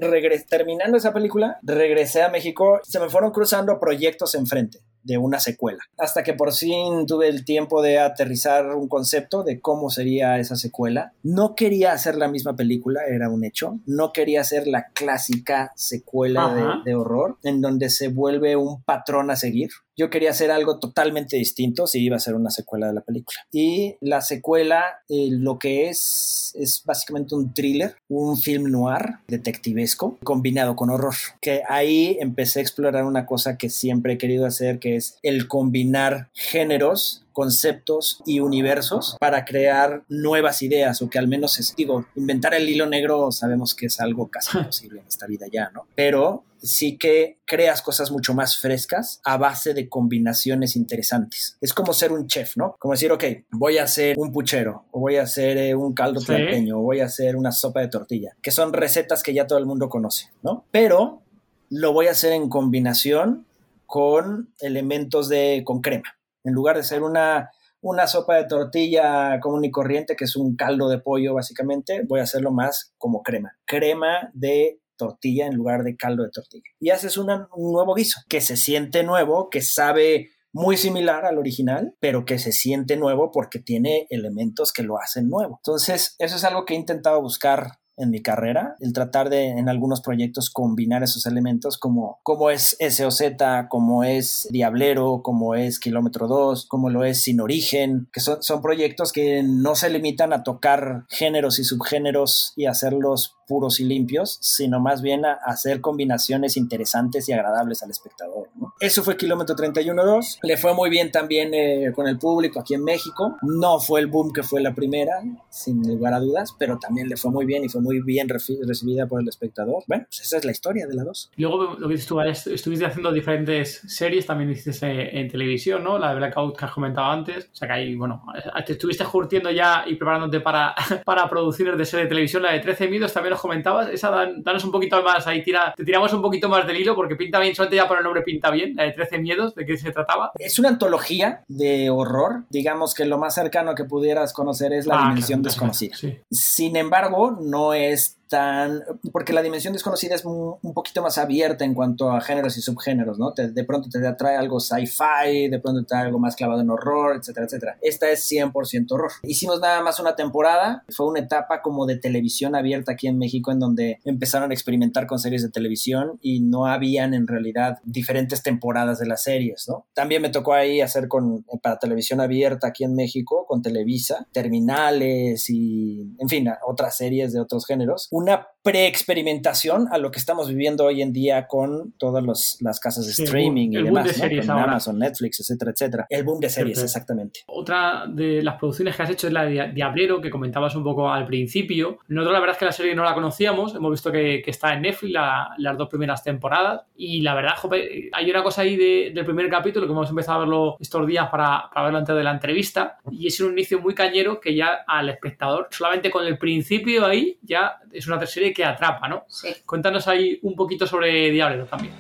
[0.50, 5.80] terminando esa película, regresé a México, se me fueron cruzando proyectos enfrente de una secuela.
[5.98, 10.58] Hasta que por fin tuve el tiempo de aterrizar un concepto de cómo sería esa
[10.58, 11.14] secuela.
[11.24, 13.80] No quería hacer la misma película, era un hecho.
[13.86, 19.32] No quería hacer la clásica secuela de, de, horror, en donde se vuelve un patrón
[19.32, 19.70] a seguir.
[19.98, 23.40] Yo quería hacer algo totalmente distinto si iba a ser una secuela de la película.
[23.52, 30.18] Y la secuela, eh, lo que es, es básicamente un thriller, un film noir detectivesco
[30.24, 31.16] combinado con horror.
[31.42, 35.48] Que ahí empecé a explorar una cosa que siempre he querido hacer, que es el
[35.48, 42.08] combinar géneros conceptos y universos para crear nuevas ideas o que al menos es, digo,
[42.16, 45.86] inventar el hilo negro sabemos que es algo casi imposible en esta vida ya, ¿no?
[45.94, 51.60] Pero sí que creas cosas mucho más frescas a base de combinaciones interesantes.
[51.62, 52.76] Es como ser un chef, ¿no?
[52.80, 56.20] Como decir, ok, voy a hacer un puchero, o voy a hacer eh, un caldo
[56.22, 56.72] sí.
[56.72, 59.68] o voy a hacer una sopa de tortilla, que son recetas que ya todo el
[59.68, 60.66] mundo conoce, ¿no?
[60.72, 61.22] Pero
[61.70, 63.46] lo voy a hacer en combinación
[63.86, 66.18] con elementos de, con crema.
[66.48, 70.56] En lugar de ser una, una sopa de tortilla común y corriente, que es un
[70.56, 73.58] caldo de pollo básicamente, voy a hacerlo más como crema.
[73.66, 76.70] Crema de tortilla en lugar de caldo de tortilla.
[76.80, 81.96] Y haces un nuevo guiso que se siente nuevo, que sabe muy similar al original,
[82.00, 85.60] pero que se siente nuevo porque tiene elementos que lo hacen nuevo.
[85.64, 89.70] Entonces, eso es algo que he intentado buscar en mi carrera, el tratar de en
[89.70, 92.20] algunos proyectos combinar esos elementos como,
[92.52, 93.22] es SOZ,
[93.70, 98.62] como es Diablero, como es Kilómetro 2, como lo es Sin Origen, que son, son
[98.62, 104.38] proyectos que no se limitan a tocar géneros y subgéneros y hacerlos puros y limpios,
[104.42, 108.50] sino más bien a hacer combinaciones interesantes y agradables al espectador.
[108.56, 108.74] ¿no?
[108.80, 110.40] Eso fue Kilómetro 31.2.
[110.44, 113.38] Le fue muy bien también eh, con el público aquí en México.
[113.42, 117.18] No fue el boom que fue la primera, sin lugar a dudas, pero también le
[117.18, 119.84] fue muy bien y fue muy bien recibida por el espectador.
[119.88, 121.32] Bueno, pues esa es la historia de la 2.
[121.38, 125.98] Luego lo que dices tú, estuviste haciendo diferentes series, también hiciste en televisión, ¿no?
[125.98, 127.50] La de Blackout que has comentado antes.
[127.52, 128.24] O sea que ahí, bueno,
[128.66, 132.44] te estuviste curtiendo ya y preparándote para, para producciones de serie de televisión.
[132.44, 133.90] La de 13 Miedos también nos comentabas.
[133.90, 136.96] Esa, dan, danos un poquito más ahí, tira, te tiramos un poquito más del hilo
[136.96, 138.76] porque pinta bien, solamente ya por el nombre pinta bien.
[138.76, 140.32] La de 13 Miedos, ¿de qué se trataba?
[140.40, 142.44] Es una antología de horror.
[142.50, 145.96] Digamos que lo más cercano que pudieras conocer es la ah, dimensión claro, desconocida.
[145.96, 146.18] Sí.
[146.32, 148.84] Sin embargo, no es tan...
[149.12, 153.18] porque la dimensión desconocida es un, poquito más abierta en cuanto a géneros y subgéneros,
[153.18, 153.32] ¿no?
[153.32, 157.18] De pronto te atrae algo sci-fi, de pronto te trae algo más clavado en horror,
[157.18, 157.78] etcétera, etcétera.
[157.82, 159.12] Esta es 100% horror.
[159.24, 163.52] Hicimos nada más una temporada, fue una etapa como de televisión abierta aquí en México
[163.52, 168.44] en donde empezaron a experimentar con series de televisión y no habían en realidad diferentes
[168.44, 169.86] temporadas de las series, ¿no?
[169.94, 175.50] También me tocó ahí hacer con, para televisión abierta aquí en México, con Televisa, Terminales
[175.50, 180.84] y, en fin, otras series de otros géneros una pre-experimentación a lo que estamos viviendo
[180.84, 184.14] hoy en día con todas los, las casas de sí, streaming el y demás, de
[184.14, 184.54] series ¿no?
[184.56, 184.66] ahora.
[184.66, 186.06] Amazon, Netflix, etcétera, etcétera.
[186.10, 186.86] El boom de series, Perfecto.
[186.86, 187.40] exactamente.
[187.48, 191.10] Otra de las producciones que has hecho es la de Diablero, que comentabas un poco
[191.10, 192.00] al principio.
[192.10, 194.74] Nosotros la verdad es que la serie no la conocíamos, hemos visto que, que está
[194.74, 198.76] en Netflix la, las dos primeras temporadas y la verdad, jope, hay una cosa ahí
[198.76, 202.16] de, del primer capítulo que hemos empezado a verlo estos días para, para verlo antes
[202.18, 206.26] de la entrevista y es un inicio muy cañero que ya al espectador, solamente con
[206.26, 209.24] el principio ahí, ya es una serie que atrapa, ¿no?
[209.28, 209.50] Sí.
[209.68, 211.94] Cuéntanos ahí un poquito sobre Diablero también.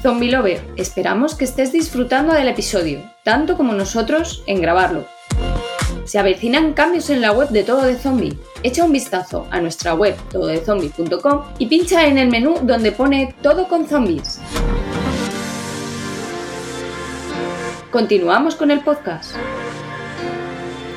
[0.00, 5.04] Zombie Lover, esperamos que estés disfrutando del episodio, tanto como nosotros en grabarlo.
[6.06, 8.38] Se avecinan cambios en la web de Todo de Zombie.
[8.62, 13.68] Echa un vistazo a nuestra web tododezombie.com y pincha en el menú donde pone Todo
[13.68, 14.40] con zombies.
[17.90, 19.36] Continuamos con el podcast.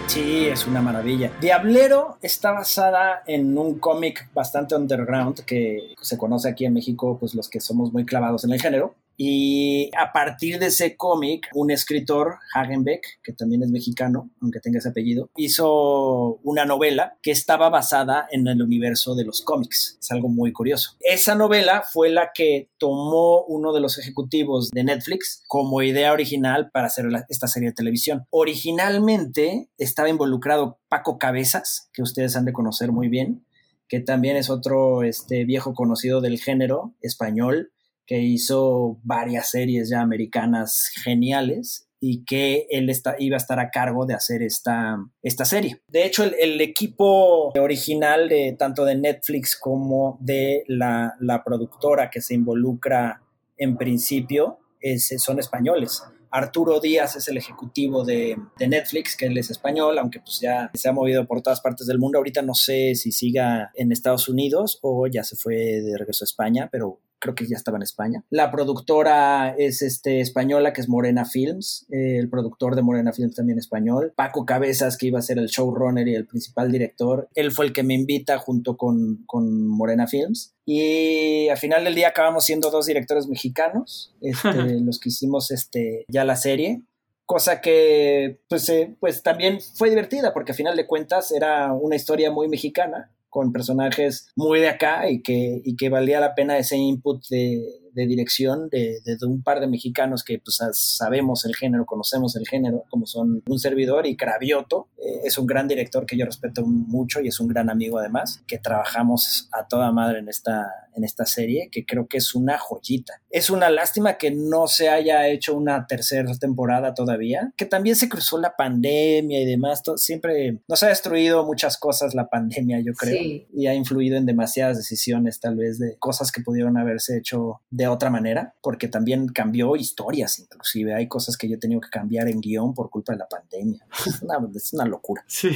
[0.08, 1.34] Sí, es una maravilla.
[1.42, 7.36] Diablero está basada en un cómic bastante underground que se conoce aquí en México, pues
[7.36, 8.96] los que somos muy clavados en el género.
[9.18, 14.78] Y a partir de ese cómic, un escritor, Hagenbeck, que también es mexicano, aunque tenga
[14.78, 19.98] ese apellido, hizo una novela que estaba basada en el universo de los cómics.
[20.00, 20.96] Es algo muy curioso.
[21.00, 26.70] Esa novela fue la que tomó uno de los ejecutivos de Netflix como idea original
[26.72, 28.26] para hacer esta serie de televisión.
[28.30, 33.46] Originalmente estaba involucrado Paco Cabezas, que ustedes han de conocer muy bien,
[33.88, 37.72] que también es otro este, viejo conocido del género español
[38.08, 43.70] que hizo varias series ya americanas geniales y que él está, iba a estar a
[43.70, 45.82] cargo de hacer esta, esta serie.
[45.88, 52.10] De hecho, el, el equipo original de tanto de Netflix como de la, la productora
[52.10, 53.22] que se involucra
[53.58, 56.04] en principio es, son españoles.
[56.30, 60.90] Arturo Díaz es el ejecutivo de, Netflix, que él es español, aunque pues ya se
[60.90, 62.18] ha movido por todas partes del mundo.
[62.18, 66.28] Ahorita no sé si siga en Estados Unidos o ya se fue de regreso a
[66.28, 68.24] España, pero creo que ya estaba en España.
[68.30, 73.60] La productora es este, española, que es Morena Films, el productor de Morena Films también
[73.60, 74.14] español.
[74.16, 77.74] Paco Cabezas, que iba a ser el showrunner y el principal director, él fue el
[77.74, 80.54] que me invita junto con, con Morena Films.
[80.66, 84.50] Y al final del día acabamos siendo dos directores mexicanos, este,
[84.82, 86.84] los que hicimos este, ya la serie
[87.28, 91.98] cosa que pues, eh, pues también fue divertida porque al final de cuentas era una
[91.98, 96.58] historia muy mexicana con personajes muy de acá y que, y que valía la pena
[96.58, 97.64] ese input de,
[97.98, 102.48] de dirección de, de, un par de mexicanos que pues, sabemos el género, conocemos el
[102.48, 104.88] género, como son un servidor y Cravioto.
[105.00, 108.44] Eh, es un gran director que yo respeto mucho y es un gran amigo además,
[108.46, 112.60] que trabajamos a toda madre en esta, en esta serie, que creo que es una
[112.60, 113.14] joyita.
[113.32, 118.10] Es una lástima que no se haya hecho una tercera temporada todavía, que también se
[118.10, 119.82] cruzó la pandemia y demás.
[119.96, 124.78] siempre nos ha destruido muchas cosas la pandemia, yo creo, y ha influido en demasiadas
[124.78, 129.76] decisiones tal vez de cosas que pudieron haberse hecho de otra manera, porque también cambió
[129.76, 130.94] historias, inclusive.
[130.94, 133.86] Hay cosas que yo he tenido que cambiar en guion por culpa de la pandemia.
[134.58, 135.24] Es una, locura.
[135.28, 135.52] Sí.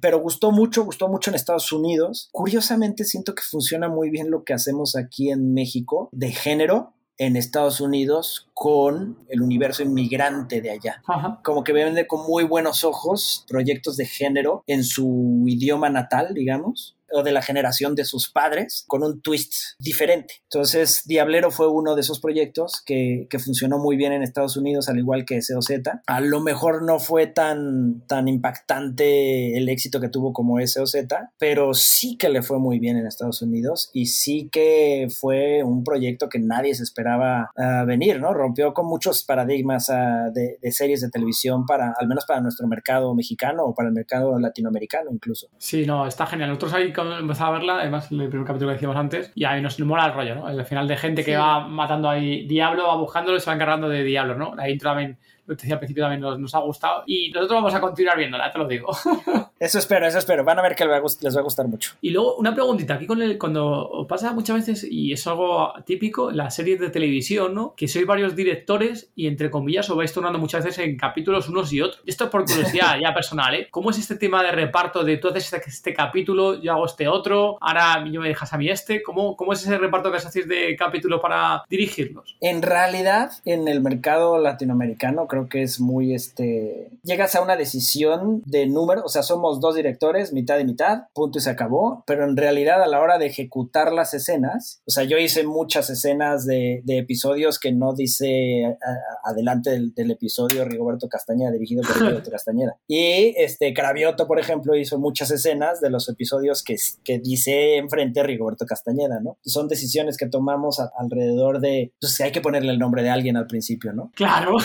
[0.00, 2.28] Pero gustó mucho, gustó mucho en Estados Unidos.
[2.32, 7.36] Curiosamente, siento que funciona muy bien lo que hacemos aquí en México de género en
[7.36, 11.02] Estados Unidos con el universo inmigrante de allá.
[11.44, 16.96] Como que ven con muy buenos ojos proyectos de género en su idioma natal, digamos
[17.12, 20.34] o de la generación de sus padres con un twist diferente.
[20.44, 24.88] Entonces, Diablero fue uno de esos proyectos que, que funcionó muy bien en Estados Unidos,
[24.88, 25.70] al igual que SOZ.
[26.06, 30.94] A lo mejor no fue tan, tan impactante el éxito que tuvo como SOZ,
[31.38, 35.84] pero sí que le fue muy bien en Estados Unidos y sí que fue un
[35.84, 38.32] proyecto que nadie se esperaba uh, venir, ¿no?
[38.34, 42.66] Rompió con muchos paradigmas uh, de, de, series de televisión para, al menos para nuestro
[42.66, 45.48] mercado mexicano o para el mercado latinoamericano incluso.
[45.58, 46.48] Sí, no, está genial.
[46.48, 49.60] Nosotros ahí empezado a verla, además el primer capítulo que decíamos antes, y a mí
[49.60, 50.48] nos mola el rollo, ¿no?
[50.48, 53.88] El final de gente que va matando ahí Diablo, va buscándolo y se va encargando
[53.88, 54.54] de Diablo, ¿no?
[54.54, 57.74] La intro también lo que decía al principio también nos, ha gustado y nosotros vamos
[57.74, 58.90] a continuar viéndola, te lo digo.
[59.62, 60.42] Eso espero, eso espero.
[60.42, 61.92] Van a ver que les va a gustar mucho.
[62.00, 66.32] Y luego una preguntita, aquí con el, cuando pasa muchas veces, y es algo típico,
[66.32, 67.72] las series de televisión, ¿no?
[67.76, 71.72] Que sois varios directores y entre comillas os vais tornando muchas veces en capítulos unos
[71.72, 72.02] y otros.
[72.06, 73.68] Esto es por curiosidad ya personal, ¿eh?
[73.70, 77.06] ¿Cómo es este tema de reparto de tú haces este, este, capítulo, yo hago este
[77.06, 79.00] otro, ahora yo me dejas a mí este?
[79.00, 82.36] ¿Cómo, cómo es ese reparto que hacéis de capítulo para dirigirlos?
[82.40, 88.42] En realidad, en el mercado latinoamericano creo que es muy, este, llegas a una decisión
[88.44, 92.24] de número, o sea, somos dos directores, mitad y mitad, punto y se acabó, pero
[92.24, 96.46] en realidad a la hora de ejecutar las escenas, o sea, yo hice muchas escenas
[96.46, 98.76] de, episodios que no dice
[99.24, 102.76] adelante del, episodio Rigoberto Castañeda, dirigido por Rigoberto Castañeda.
[102.86, 108.22] Y este, Cravioto, por ejemplo, hizo muchas escenas de los episodios que, que dice enfrente
[108.22, 109.38] Rigoberto Castañeda, ¿no?
[109.44, 113.46] Son decisiones que tomamos alrededor de, pues hay que ponerle el nombre de alguien al
[113.46, 114.10] principio, ¿no?
[114.14, 114.56] Claro.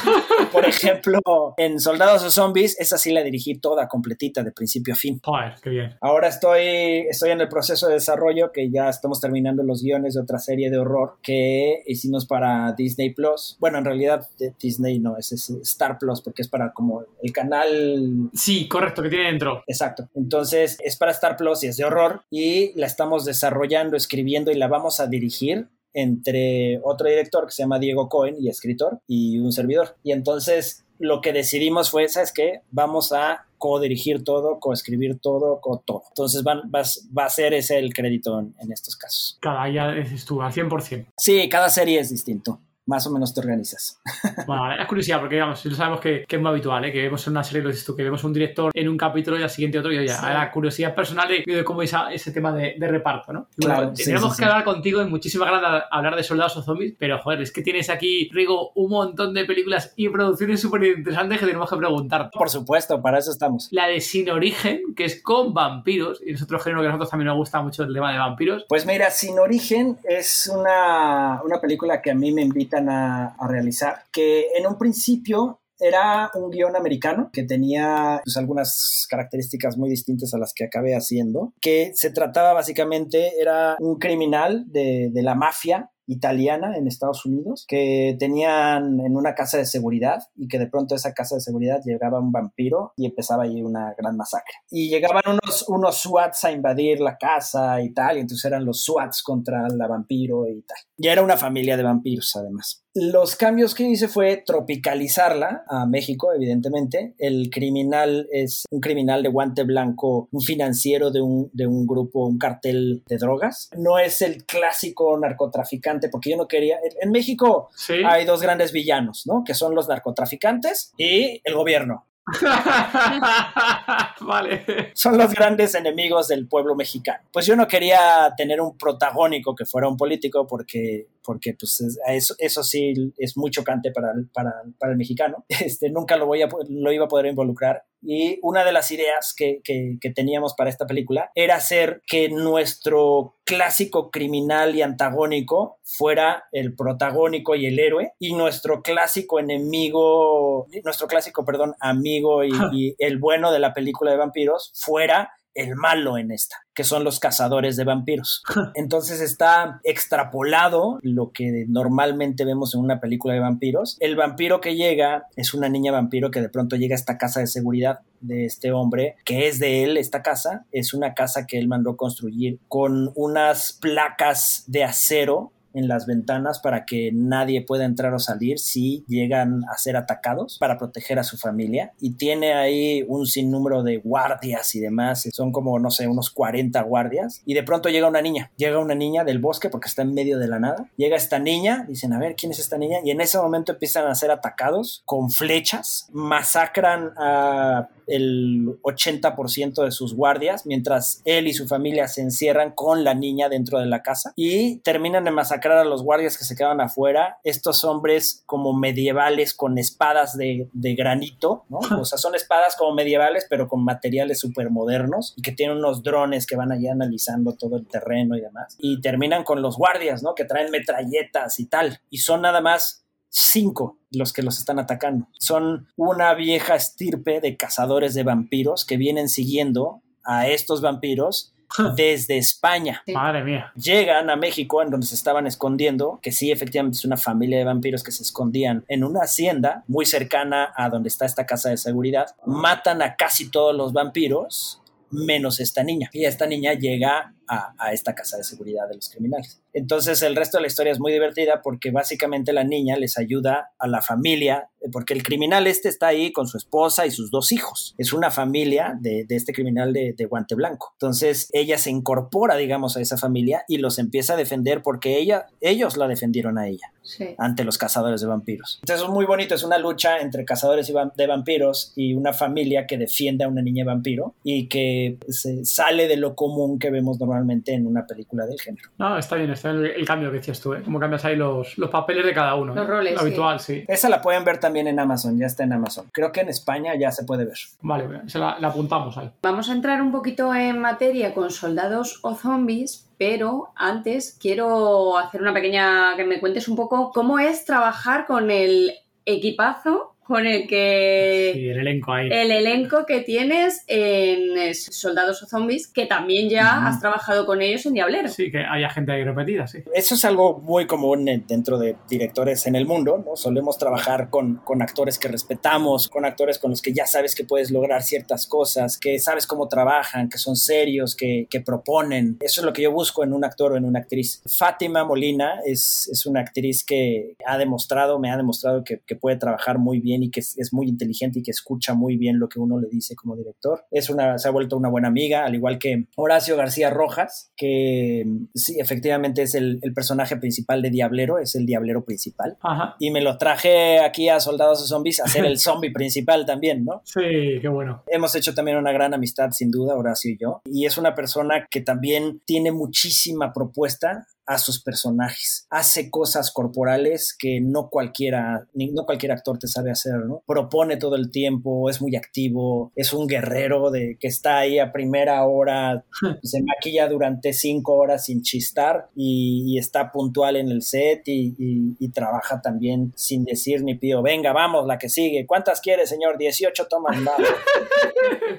[0.52, 1.20] Por ejemplo,
[1.58, 5.20] en Soldados o Zombies, esa sí la dirigí toda completita de principio a fin.
[5.24, 5.96] Joder, qué bien.
[6.02, 10.22] Ahora estoy, estoy en el proceso de desarrollo que ya estamos terminando los guiones de
[10.22, 13.58] otra serie de horror que hicimos para Disney Plus.
[13.60, 14.28] Bueno, en realidad
[14.60, 18.30] Disney no, es, Star Plus porque es para como el canal.
[18.34, 19.64] Sí, correcto, que tiene dentro.
[19.68, 20.10] Exacto.
[20.16, 24.56] Entonces es para Star Plus y es de horror y la estamos desarrollando, escribiendo y
[24.56, 29.40] la vamos a dirigir entre otro director que se llama Diego Cohen y escritor y
[29.40, 29.96] un servidor.
[30.04, 32.62] Y entonces lo que decidimos fue, ¿sabes qué?
[32.70, 36.04] Vamos a co-dirigir todo, co-escribir todo, co todo.
[36.10, 39.38] Entonces van, va a ser ese el crédito en, en estos casos.
[39.42, 41.08] Cada ya es tú, al 100%.
[41.18, 44.02] Sí, cada serie es distinto más o menos te organizas.
[44.48, 46.92] Bueno, es curiosidad, porque digamos, lo sabemos que, que, es muy habitual, ¿eh?
[46.92, 49.38] que vemos en una serie, lo dices tú, que vemos un director en un capítulo
[49.38, 52.76] y al siguiente otro, y ya, la curiosidad personal de, cómo es ese tema de,
[52.78, 53.48] de reparto, ¿no?
[53.58, 57.42] claro, tenemos que hablar contigo en muchísima ganas hablar de soldados o zombies, pero joder,
[57.42, 61.70] es que tienes aquí, Rigo, un montón de películas y producciones súper interesantes que tenemos
[61.70, 62.30] que preguntar.
[62.32, 63.68] Por supuesto, para eso estamos.
[63.72, 67.10] La de Sin Origen, que es con vampiros, y es otro género que a nosotros
[67.10, 68.66] también nos gusta mucho el tema de vampiros.
[68.68, 72.42] Pues mira, Sin Origen es una, una película que a mí me
[72.90, 79.78] a, realizar, que en un principio era un guion americano que tenía pues, algunas características
[79.78, 85.12] muy distintas a las que acabé haciendo, que se trataba básicamente, era un criminal de
[85.22, 90.58] la mafia italiana en Estados Unidos que tenían en una casa de seguridad y que
[90.58, 94.56] de pronto esa casa de seguridad llegaba un vampiro y empezaba ahí una gran masacre.
[94.72, 98.84] Y llegaban unos, unos SWATs a invadir la casa y tal, y entonces eran los
[98.84, 100.78] SWATs contra la vampiro y tal.
[100.98, 102.84] Ya era una familia de vampiros además.
[103.00, 107.14] Los cambios que hice fue tropicalizarla a México, evidentemente.
[107.20, 112.26] El criminal es un criminal de guante blanco, un financiero de un, de un grupo,
[112.26, 113.70] un cartel de drogas.
[113.78, 116.80] No es el clásico narcotraficante, porque yo no quería...
[117.00, 117.70] En México
[118.04, 119.44] hay dos grandes villanos, ¿no?
[119.46, 122.08] Que son los narcotraficantes y el gobierno.
[124.22, 124.92] vale.
[124.94, 127.24] Son los grandes enemigos del pueblo mexicano.
[127.32, 132.36] Pues yo no quería tener un protagónico que fuera un político porque porque pues eso,
[132.38, 135.46] eso sí es muy chocante para el, para, para el mexicano.
[135.50, 137.84] Este, nunca lo, voy a, lo iba a poder involucrar.
[138.02, 142.30] Y una de las ideas que, que, que teníamos para esta película era hacer que
[142.30, 150.68] nuestro clásico criminal y antagónico fuera el protagónico y el héroe y nuestro clásico enemigo,
[150.84, 155.76] nuestro clásico, perdón, amigo y, y el bueno de la película de vampiros fuera el
[155.76, 158.44] malo en esta, que son los cazadores de vampiros.
[158.76, 163.98] Entonces está extrapolado lo que normalmente vemos en una película de vampiros.
[164.00, 167.40] El vampiro que llega es una niña vampiro que de pronto llega a esta casa
[167.40, 171.58] de seguridad de este hombre, que es de él, esta casa, es una casa que
[171.58, 177.86] él mandó construir con unas placas de acero en las ventanas para que nadie pueda
[177.86, 181.94] entrar o salir si llegan a ser atacados para proteger a su familia.
[182.00, 186.82] Y tiene ahí un sinnúmero de guardias y demás, son como no sé, unos 40
[186.84, 187.42] guardias.
[187.46, 190.40] Y de pronto llega una niña, llega una niña del bosque porque está en medio
[190.40, 193.22] de la nada, llega esta niña, dicen a ver quién es esta niña y en
[193.22, 200.66] ese momento empiezan a ser atacados con flechas, masacran a el 80% de sus guardias,
[200.66, 204.78] mientras él y su familia se encierran con la niña dentro de la casa y
[204.80, 209.78] terminan de masacrar a los guardias que se quedan afuera, estos hombres como medievales con
[209.78, 211.80] espadas de, granito, ¿no?
[212.00, 216.04] O sea, son espadas como medievales, pero con materiales súper modernos y que tienen unos
[216.04, 218.76] drones que van allá analizando todo el terreno y demás.
[218.80, 220.36] Y terminan con los guardias, ¿no?
[220.36, 222.00] Que traen metralletas y tal.
[222.10, 223.07] Y son nada más
[223.38, 225.28] cinco los que los están atacando.
[225.38, 231.54] Son una vieja estirpe de cazadores de vampiros que vienen siguiendo a estos vampiros
[231.96, 233.04] desde España.
[233.14, 233.72] Madre mía.
[233.76, 237.66] Llegan a México, en donde se estaban escondiendo, que sí, efectivamente es una familia de
[237.66, 241.78] vampiros que se escondían en una hacienda muy cercana a donde está esta casa de
[241.78, 242.36] seguridad.
[242.46, 246.10] Matan a casi todos los vampiros, menos esta niña.
[246.14, 249.62] Y esta niña llega a, a esta casa de seguridad de los criminales.
[249.78, 253.74] Entonces el resto de la historia es muy divertida porque básicamente la niña les ayuda
[253.78, 257.52] a la familia, porque el criminal este está ahí con su esposa y sus dos
[257.52, 257.94] hijos.
[258.00, 260.94] Es una familia de, de este criminal de, de, guante blanco.
[260.94, 265.46] Entonces ella se incorpora, digamos, a esa familia y los empieza a defender porque ella,
[265.62, 267.36] ellos la defendieron a ella sí.
[267.38, 268.80] ante los cazadores de vampiros.
[268.82, 272.98] Entonces es muy bonito, es una lucha entre cazadores de vampiros y una familia que
[272.98, 277.74] defiende a una niña vampiro y que se sale de lo común que vemos normalmente
[277.74, 278.90] en una película del género.
[278.98, 280.82] No, está bien, está el, cambio que decías tú, ¿eh?
[280.84, 282.74] Cómo cambias ahí los, los papeles de cada uno.
[282.74, 282.90] Los ¿eh?
[282.90, 283.14] roles.
[283.16, 283.84] Lo habitual, sí.
[283.88, 286.10] Esa la pueden ver también en Amazon, ya está en Amazon.
[286.12, 287.58] Creo que en España ya se puede ver.
[287.82, 289.32] Vale, se la, la apuntamos ahí.
[289.42, 295.42] Vamos a entrar un poquito en materia con soldados o zombies, pero antes quiero hacer
[295.42, 298.94] una pequeña que me cuentes un poco cómo es trabajar con el
[299.26, 301.52] equipazo con el que...
[301.54, 302.28] Sí, el elenco ahí.
[302.32, 306.88] El elenco que tienes en Soldados o Zombies, que también ya uh -huh.
[306.90, 308.28] has trabajado con ellos en Diablero.
[308.28, 309.80] Sí, que haya gente ahí repetida, sí.
[309.94, 313.36] Eso es algo muy común dentro de directores en el mundo, ¿no?
[313.36, 317.46] Solemos trabajar con, con actores que respetamos, con actores con los que ya sabes que
[317.46, 322.38] puedes lograr ciertas cosas, que sabes cómo trabajan, que son serios, que, que proponen.
[322.42, 324.42] Eso es lo que yo busco en un actor o en una actriz.
[324.46, 329.38] Fátima Molina es, es una actriz que ha demostrado, me ha demostrado que, que puede
[329.38, 332.50] trabajar muy bien y que es, es, muy inteligente y que escucha muy bien lo
[332.50, 333.86] que uno le dice como director.
[333.92, 338.26] Es una, se ha vuelto una buena amiga, al igual que Horacio García Rojas, que
[338.54, 342.58] sí, efectivamente es el, el personaje principal de Diablero, es el Diablero principal.
[342.62, 342.96] Ajá.
[343.00, 346.86] Y me lo traje aquí a Soldados y Zombies a ser el zombie principal también,
[346.86, 347.02] ¿no?
[347.06, 348.04] Sí, qué bueno.
[348.08, 350.62] Hemos hecho también una gran amistad, sin duda, Horacio y yo.
[350.66, 355.68] Y es una persona que también tiene muchísima propuesta a sus personajes.
[355.70, 360.42] Hace cosas corporales que no cualquiera, no cualquier actor te sabe hacer, ¿no?
[360.48, 364.94] Propone todo el tiempo, es muy activo, es un guerrero de que está ahí a
[364.94, 366.06] primera hora,
[366.44, 371.54] se maquilla durante cinco horas sin chistar y, y está puntual en el set y,
[371.58, 375.46] y, y, trabaja también sin decir ni pío, venga, vamos, la que sigue.
[375.46, 376.38] ¿Cuántas quiere, señor?
[376.38, 377.36] 18 tomas más.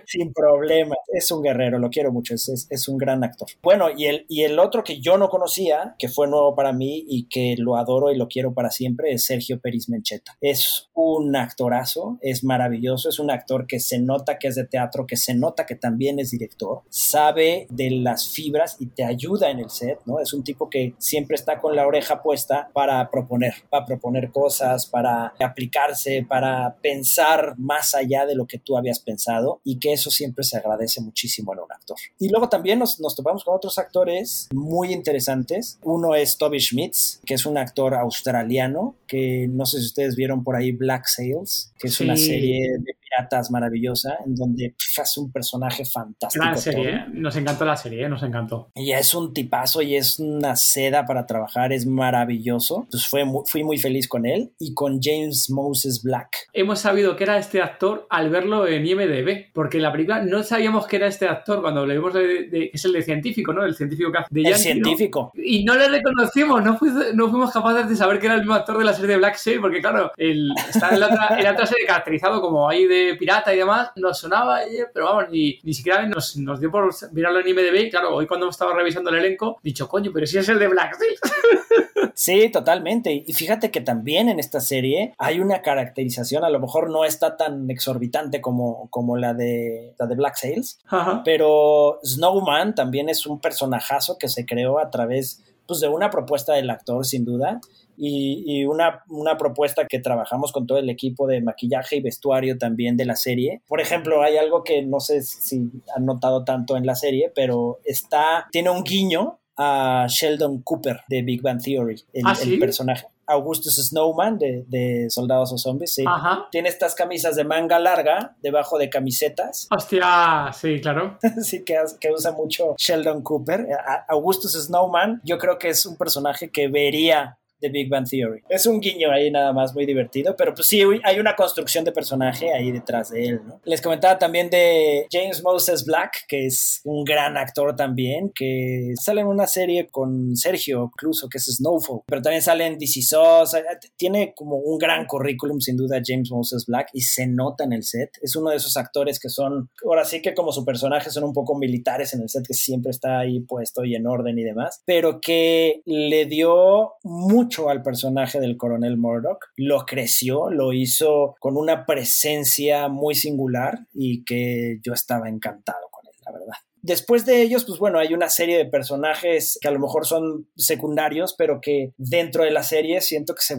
[0.05, 0.95] sin problema.
[1.09, 3.49] Es un guerrero, lo quiero mucho, es, es, es, un gran actor.
[3.63, 7.05] Bueno, y el, y el otro que yo no conocía que fue nuevo para mí
[7.09, 10.37] y que lo adoro y lo quiero para siempre es Sergio Peris Mencheta.
[10.41, 15.07] Es un actorazo, es maravilloso, es un actor que se nota que es de teatro,
[15.07, 19.61] que se nota que también es director, sabe de las fibras y te ayuda en
[19.61, 20.21] el set, ¿no?
[20.21, 24.87] Es un tipo que siempre está con la oreja puesta para proponer, para proponer cosas,
[24.87, 30.11] para aplicarse, para pensar más allá de lo que tú habías pensado y que eso
[30.11, 31.97] siempre se agradece muchísimo en un actor.
[32.19, 35.68] Y luego también nos, nos topamos con otros actores muy interesantes.
[35.83, 40.45] Uno es Toby Schmitz, que es un actor australiano, que no sé si ustedes vieron
[40.45, 45.31] por ahí Black Sails, que es una serie de piratas maravillosa, en donde hace un
[45.31, 46.45] personaje fantástico.
[46.45, 48.71] Gran serie, nos encantó la serie, nos encantó.
[48.75, 52.83] Y es un tipazo y es una seda para trabajar, es maravilloso.
[52.85, 56.49] Entonces fue fui muy feliz con él y con James Moses Black.
[56.53, 60.43] Hemos sabido que era este actor al verlo en IMDB, porque en la película no
[60.43, 63.65] sabíamos que era este actor cuando le vimos de, es el de científico, ¿no?
[63.65, 65.33] El científico que hace de El científico.
[65.35, 66.79] Y no le reconocimos, no,
[67.15, 69.37] no, fuimos capaces de saber que era el mismo actor de la serie de Black
[69.37, 72.87] Sail, porque claro, el, está en la, otra, en la otra serie caracterizado como ahí
[72.87, 74.61] de pirata y demás, nos sonaba,
[74.93, 77.87] pero vamos, ni, ni siquiera nos, nos dio por mirarlo en IMDb.
[77.87, 80.69] Y claro, hoy cuando estaba revisando el elenco, dicho, coño, pero si es el de
[80.69, 80.97] Black
[82.15, 83.25] Sí, totalmente.
[83.27, 87.37] Y fíjate que también en esta serie hay una caracterización, a lo mejor no está
[87.37, 90.81] tan exorbitante como, como la, de, la de Black Sails,
[91.25, 96.55] pero Snowman también es un personajazo que se creó a través pues, de una propuesta
[96.55, 97.61] del actor, sin duda,
[97.97, 102.97] y, una, una, propuesta que trabajamos con todo el equipo de maquillaje y vestuario también
[102.97, 103.61] de la serie.
[103.67, 107.81] Por ejemplo, hay algo que no sé si han notado tanto en la serie, pero
[107.85, 113.07] está, tiene un guiño a Sheldon Cooper de Big Bang Theory, el, ¿Ah, personaje.
[113.29, 116.05] Augustus Snowman de, Soldados o Zombies, sí.
[116.51, 119.69] Tiene estas camisas de manga larga debajo de camisetas.
[119.71, 121.19] Hostia, sí, claro.
[121.43, 123.69] sí, que, que, usa mucho Sheldon Cooper.
[124.09, 128.43] Augustus Snowman, yo creo que es un personaje que vería de Big Bang Theory.
[128.49, 131.93] Es un guiño ahí nada más muy divertido, pero pues sí, hay una construcción de
[131.93, 133.41] personaje ahí detrás de él.
[133.65, 139.21] Les comentaba también de James Moses Black, que es un gran actor también, que sale
[139.21, 143.57] en una serie con Sergio incluso, que es Snowfall, pero también sale en DC Sos,
[143.97, 147.83] tiene como un gran currículum sin duda James Moses Black y se nota en el
[147.83, 148.11] set.
[148.23, 151.33] Es uno de esos actores que son, ahora sí que como su personaje son un
[151.33, 154.83] poco militares en el set, que siempre está ahí puesto y en orden y demás,
[154.85, 161.57] pero que le dio mucho al personaje del coronel Murdoch, lo creció, lo hizo con
[161.57, 166.57] una presencia muy singular y que yo estaba encantado con él, la verdad.
[166.83, 170.49] Después de ellos, pues bueno, hay una serie de personajes que a lo mejor son
[170.57, 173.57] secundarios, pero que dentro de la serie siento que se,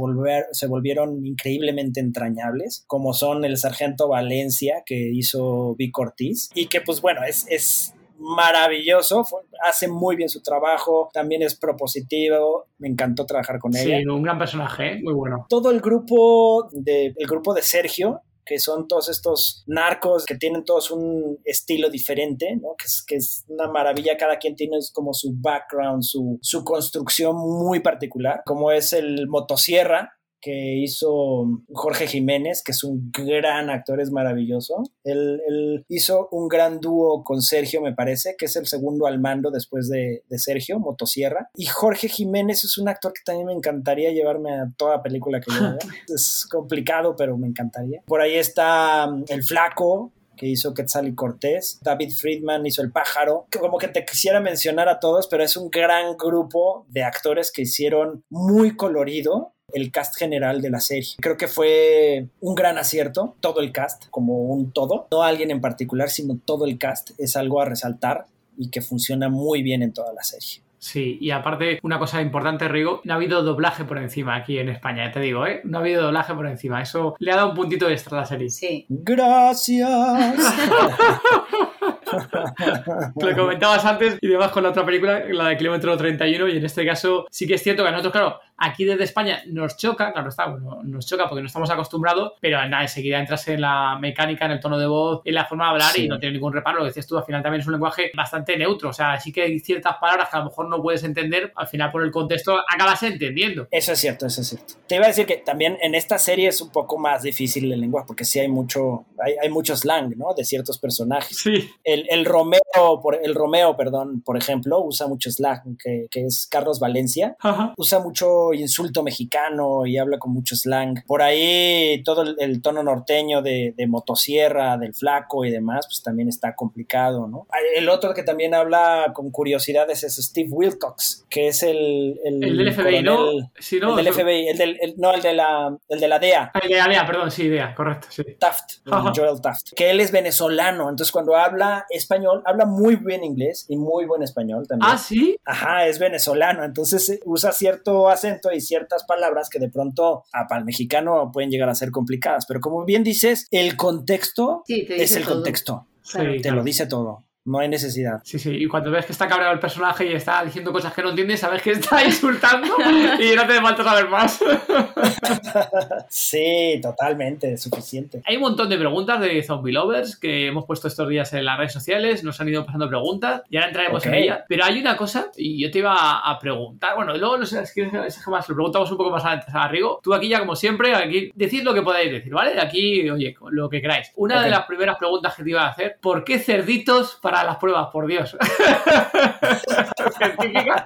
[0.67, 7.01] volvieron increíblemente entrañables, como son el sargento Valencia que hizo Vic Ortiz, y que pues
[7.01, 9.25] bueno, es maravilloso,
[9.65, 13.97] hace muy bien su trabajo, también es propositivo, me encantó trabajar con ella.
[13.97, 14.99] Sí, un gran personaje, ¿eh?
[15.01, 15.45] muy bueno.
[15.49, 20.65] Todo el grupo de, el grupo de Sergio, que son todos estos narcos que tienen
[20.65, 22.69] todos un estilo diferente, ¿no?
[22.77, 27.35] que, es, que es una maravilla, cada quien tiene como su background, su, su construcción
[27.35, 34.01] muy particular, como es el motosierra, que hizo Jorge Jiménez, que es un gran actor,
[34.01, 34.83] es maravilloso.
[35.03, 39.51] Él, hizo un gran dúo con Sergio, me parece, que es el segundo al mando
[39.51, 41.49] después de, Sergio, Motosierra.
[41.55, 45.51] Y Jorge Jiménez es un actor que también me encantaría llevarme a toda película que
[45.53, 45.77] yo vea.
[46.07, 48.01] es complicado, pero me encantaría.
[48.05, 51.79] Por ahí está um, El Flaco, que hizo Quetzal y Cortés.
[51.81, 53.47] David Friedman hizo El Pájaro.
[53.59, 57.63] Como que te quisiera mencionar a todos, pero es un gran grupo de actores que
[57.63, 61.09] hicieron muy colorido el cast general de la serie.
[61.19, 65.07] Creo que fue un gran acierto, todo el cast, como un todo.
[65.11, 68.25] No alguien en particular, sino todo el cast es algo a resaltar
[68.57, 70.61] y que funciona muy bien en toda la serie.
[70.79, 74.69] Sí, y aparte, una cosa importante, Rigo, no ha habido doblaje por encima aquí en
[74.69, 75.59] España, te digo, ¿eh?
[75.65, 76.81] No ha habido doblaje por encima.
[76.81, 78.49] Eso le ha dado un puntito extra a la serie.
[78.49, 78.85] Sí.
[78.87, 79.89] Gracias.
[83.15, 86.65] Lo comentabas antes y demás con la otra película, la de Kilómetro 31, y en
[86.65, 90.11] este caso sí que es cierto que a nosotros, claro, aquí desde España nos choca,
[90.11, 93.97] claro está, bueno, nos choca porque no estamos acostumbrados, pero nada, enseguida entras en la
[93.99, 96.53] mecánica, en el tono de voz, en la forma de hablar y no tiene ningún
[96.53, 96.79] reparo.
[96.79, 99.31] Lo que decías tú, al final también es un lenguaje bastante neutro, o sea, sí
[99.31, 102.11] que hay ciertas palabras que a lo mejor no puedes entender, al final por el
[102.11, 103.67] contexto acabas entendiendo.
[103.71, 104.73] Eso es cierto, eso es cierto.
[104.87, 107.79] Te iba a decir que también en esta serie es un poco más difícil el
[107.79, 110.33] lenguaje, porque sí hay mucho, hay, hay mucho slang, ¿no?
[110.35, 111.37] De ciertos personajes.
[111.37, 111.69] Sí.
[111.83, 112.61] El, el Romeo,
[113.01, 117.35] por, el Romeo, perdón, por ejemplo, usa mucho slang, que, que es Carlos Valencia,
[117.77, 121.03] usa mucho insulto mexicano y habla con mucho slang.
[121.05, 126.55] Por ahí todo el, tono norteño de, motosierra, del flaco y demás, pues también está
[126.55, 127.47] complicado, ¿no?
[127.75, 132.19] El otro que también habla con curiosidades es Steve Wilcox, que es el...
[132.23, 133.29] El, del FBI, ¿no?
[133.31, 136.51] el del FBI, el del, no, el de la, el de la DEA.
[136.53, 138.23] Ah, el de la DEA, perdón, sí, DEA, correcto, sí.
[138.37, 143.65] Taft, Joel Taft, que él es venezolano, entonces cuando habla español, habla muy bien inglés
[143.69, 144.91] y muy buen español también.
[144.91, 145.37] Ah, sí.
[145.45, 150.47] Ajá, es venezolano, entonces eh, usa cierto acento y ciertas palabras que de pronto a,
[150.47, 155.15] para el mexicano pueden llegar a ser complicadas, pero como bien dices, el contexto es
[155.15, 155.87] el contexto.
[156.13, 157.28] te lo dice todo.
[157.49, 158.21] No hay necesidad.
[158.23, 158.51] Sí, sí.
[158.51, 161.39] Y cuando ves que está cabreado el personaje y está diciendo cosas que no entiendes,
[161.39, 162.75] sabes que está insultando
[163.19, 164.39] y no te falta saber más.
[166.09, 168.21] sí, totalmente, suficiente.
[168.25, 171.57] Hay un montón de preguntas de Zombie Lovers que hemos puesto estos días en las
[171.57, 174.45] redes sociales, nos han ido pasando preguntas y ahora entraremos en ella.
[174.47, 177.73] Pero hay una cosa, y yo te iba a preguntar, bueno, luego no sé, es
[177.73, 177.89] que
[178.27, 179.99] más, lo preguntamos un poco más antes a Rigo.
[180.03, 182.61] Tú aquí ya, como siempre, aquí decid lo que podáis decir, ¿vale?
[182.61, 184.11] Aquí, oye, lo que queráis.
[184.17, 187.57] Una de las primeras preguntas que te iba a hacer, ¿por qué cerditos para las
[187.57, 188.37] pruebas, por Dios.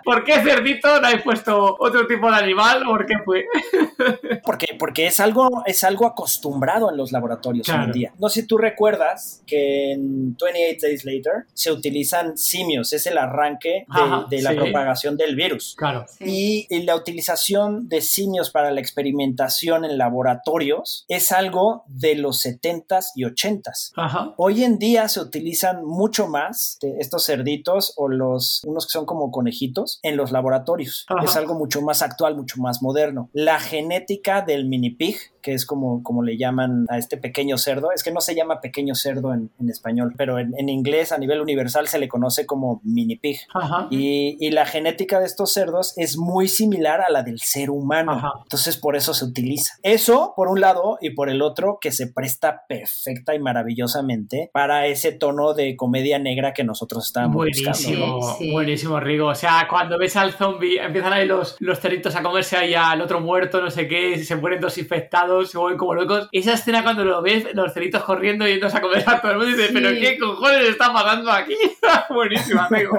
[0.03, 2.83] ¿Por qué cerdito no hay puesto otro tipo de animal?
[2.83, 3.45] ¿Por qué fue?
[4.43, 8.13] porque, porque es algo, es algo acostumbrado en los laboratorios hoy en día.
[8.19, 13.17] No sé si tú recuerdas que en 28 Days Later se utilizan simios, es el
[13.17, 13.85] arranque
[14.29, 15.75] de, la propagación del virus.
[15.77, 16.05] Claro.
[16.19, 23.11] Y, la utilización de simios para la experimentación en laboratorios es algo de los 70s
[23.15, 24.33] y 80s.
[24.37, 29.31] Hoy en día se utilizan mucho más estos cerditos o los unos que son como
[29.31, 31.05] conejitos en los laboratorios.
[31.23, 33.29] Es algo mucho más actual, mucho más moderno.
[33.33, 37.91] La genética del mini pig que es como, como le llaman a este pequeño cerdo.
[37.91, 41.87] Es que no se llama pequeño cerdo en, español, pero en, inglés a nivel universal
[41.87, 43.39] se le conoce como mini pig.
[43.91, 48.19] Y, y, la genética de estos cerdos es muy similar a la del ser humano.
[48.43, 49.73] Entonces por eso se utiliza.
[49.83, 54.87] Eso por un lado y por el otro que se presta perfecta y maravillosamente para
[54.87, 58.51] ese tono de comedia negra que nosotros estábamos buenísimo, buscando.
[58.51, 59.27] Buenísimo, Rigo.
[59.27, 63.01] O sea, cuando ves al zombie, empiezan ahí los, los cerditos a comerse ahí al
[63.01, 65.03] otro muerto, no sé qué, se mueren dos infectados
[65.45, 66.27] se mueven como locos.
[66.31, 69.51] Esa escena cuando lo ves, los ceritos corriendo yéndose a comer a todo el mundo
[69.51, 71.55] y dices, pero ¿qué cojones está pasando aquí?
[72.09, 72.97] Buenísimo, amigo.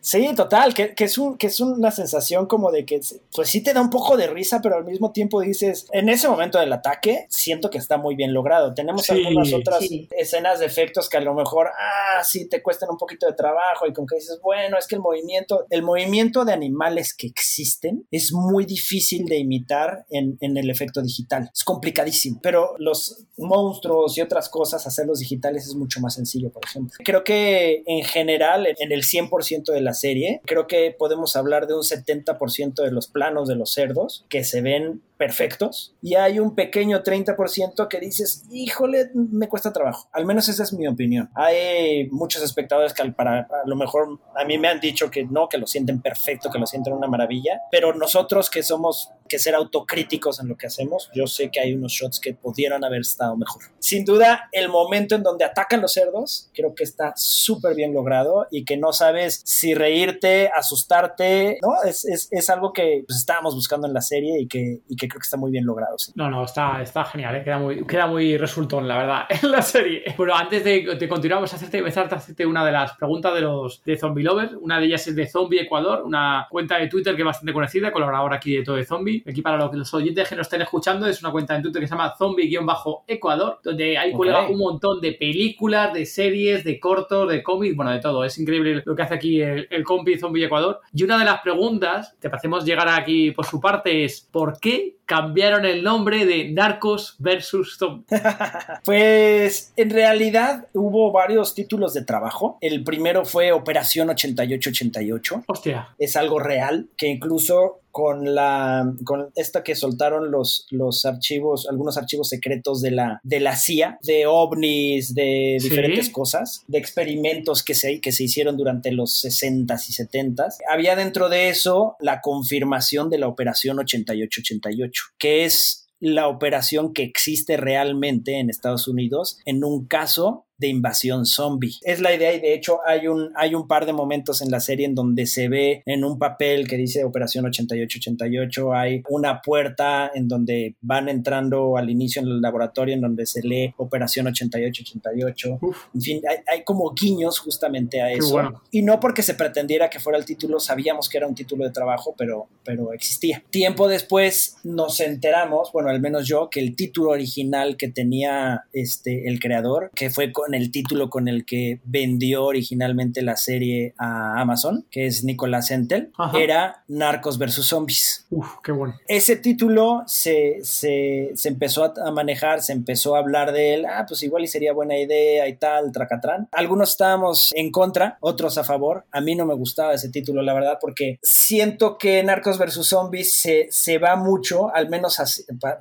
[0.00, 3.00] Sí, total, que, que, es un, que es una sensación como de que,
[3.34, 6.28] pues sí te da un poco de risa, pero al mismo tiempo dices, en ese
[6.28, 8.74] momento del ataque, siento que está muy bien logrado.
[8.74, 9.84] Tenemos algunas otras
[10.16, 13.86] escenas de efectos que a lo mejor, ah, sí, te cuestan un poquito de trabajo
[13.86, 18.06] y con que dices, bueno, es que el movimiento, el movimiento de animales que existen
[18.10, 24.20] es muy difícil de imitar en, en el efecto digital complicadísimo, pero los monstruos y
[24.20, 26.92] otras cosas, hacerlos digitales es mucho más sencillo, por ejemplo.
[27.02, 31.74] Creo que en general, en el 100% de la serie, creo que podemos hablar de
[31.74, 36.56] un 70% de los planos de los cerdos que se ven perfectos y hay un
[36.56, 40.08] pequeño 30% que dices, híjole, me cuesta trabajo.
[40.10, 41.30] Al menos esa es mi opinión.
[41.36, 45.48] Hay muchos espectadores que para, a lo mejor a mí me han dicho que no,
[45.48, 49.54] que lo sienten perfecto, que lo sienten una maravilla, pero nosotros que somos que ser
[49.54, 53.36] autocríticos en lo que hacemos, yo sé que hay unos shots que pudieran haber estado
[53.36, 53.62] mejor.
[53.78, 58.48] Sin duda, el momento en donde atacan los cerdos, creo que está súper bien logrado
[58.50, 61.80] y que no sabes si reírte, asustarte, ¿no?
[61.84, 65.11] Es, es, es algo que pues, estábamos buscando en la serie y que, y que
[65.12, 65.96] creo que está muy bien logrado.
[66.14, 67.44] No, no, está, está genial, ¿eh?
[67.44, 70.04] queda, muy, queda muy resultón, la verdad, en la serie.
[70.16, 73.34] Bueno, antes de, de continuar, vamos a hacerte, empezar a hacerte una de las preguntas
[73.34, 74.52] de los de Zombie Lovers.
[74.60, 77.92] Una de ellas es de Zombie Ecuador, una cuenta de Twitter que es bastante conocida,
[77.92, 79.22] colaboradora aquí de todo de Zombie.
[79.28, 81.94] Aquí para los oyentes que nos estén escuchando, es una cuenta en Twitter que se
[81.94, 87.90] llama Zombie-Ecuador, donde hay un montón de películas, de series, de cortos, de cómics, bueno,
[87.92, 88.24] de todo.
[88.24, 90.80] Es increíble lo que hace aquí el, el compi Zombie Ecuador.
[90.92, 94.96] Y una de las preguntas, te parecemos llegar aquí por su parte, es ¿por qué
[95.06, 98.06] cambiaron el nombre de Narcos versus Zombies?
[98.84, 102.58] pues en realidad hubo varios títulos de trabajo.
[102.60, 105.44] El primero fue Operación 8888.
[105.46, 105.88] Hostia.
[105.98, 111.96] Es algo real que incluso con la con esta que soltaron los, los archivos, algunos
[111.96, 117.74] archivos secretos de la, de la CIA, de ovnis, de diferentes cosas, de experimentos que
[117.74, 120.56] se, que se hicieron durante los 60s y 70s.
[120.68, 127.04] Había dentro de eso la confirmación de la operación 8888 que es la operación que
[127.04, 131.74] existe realmente en Estados Unidos en un caso de invasión zombie.
[131.82, 134.60] Es la idea y de hecho hay un, hay un par de momentos en la
[134.60, 140.10] serie en donde se ve en un papel que dice Operación 8888, hay una puerta
[140.14, 145.58] en donde van entrando al inicio en el laboratorio en donde se lee Operación 8888.
[145.94, 148.62] En fin, hay, como guiños justamente a eso.
[148.70, 151.72] Y no porque se pretendiera que fuera el título, sabíamos que era un título de
[151.72, 153.42] trabajo, pero, pero existía.
[153.50, 159.28] Tiempo después nos enteramos, bueno, al menos yo, que el título original que tenía este,
[159.28, 164.40] el creador, que fue con el título con el que vendió originalmente la serie a
[164.40, 167.66] Amazon, que es Nicolás Entel, era Narcos vs.
[167.66, 168.26] Zombies.
[168.30, 168.94] Uf, qué bueno.
[169.08, 174.04] Ese título se, se, se empezó a, manejar, se empezó a hablar de él, ah,
[174.06, 176.48] pues igual y sería buena idea y tal, tracatrán.
[176.52, 179.04] Algunos estábamos en contra, otros a favor.
[179.12, 182.86] A mí no me gustaba ese título, la verdad, porque siento que Narcos vs.
[182.86, 185.20] Zombies se, se va mucho, al menos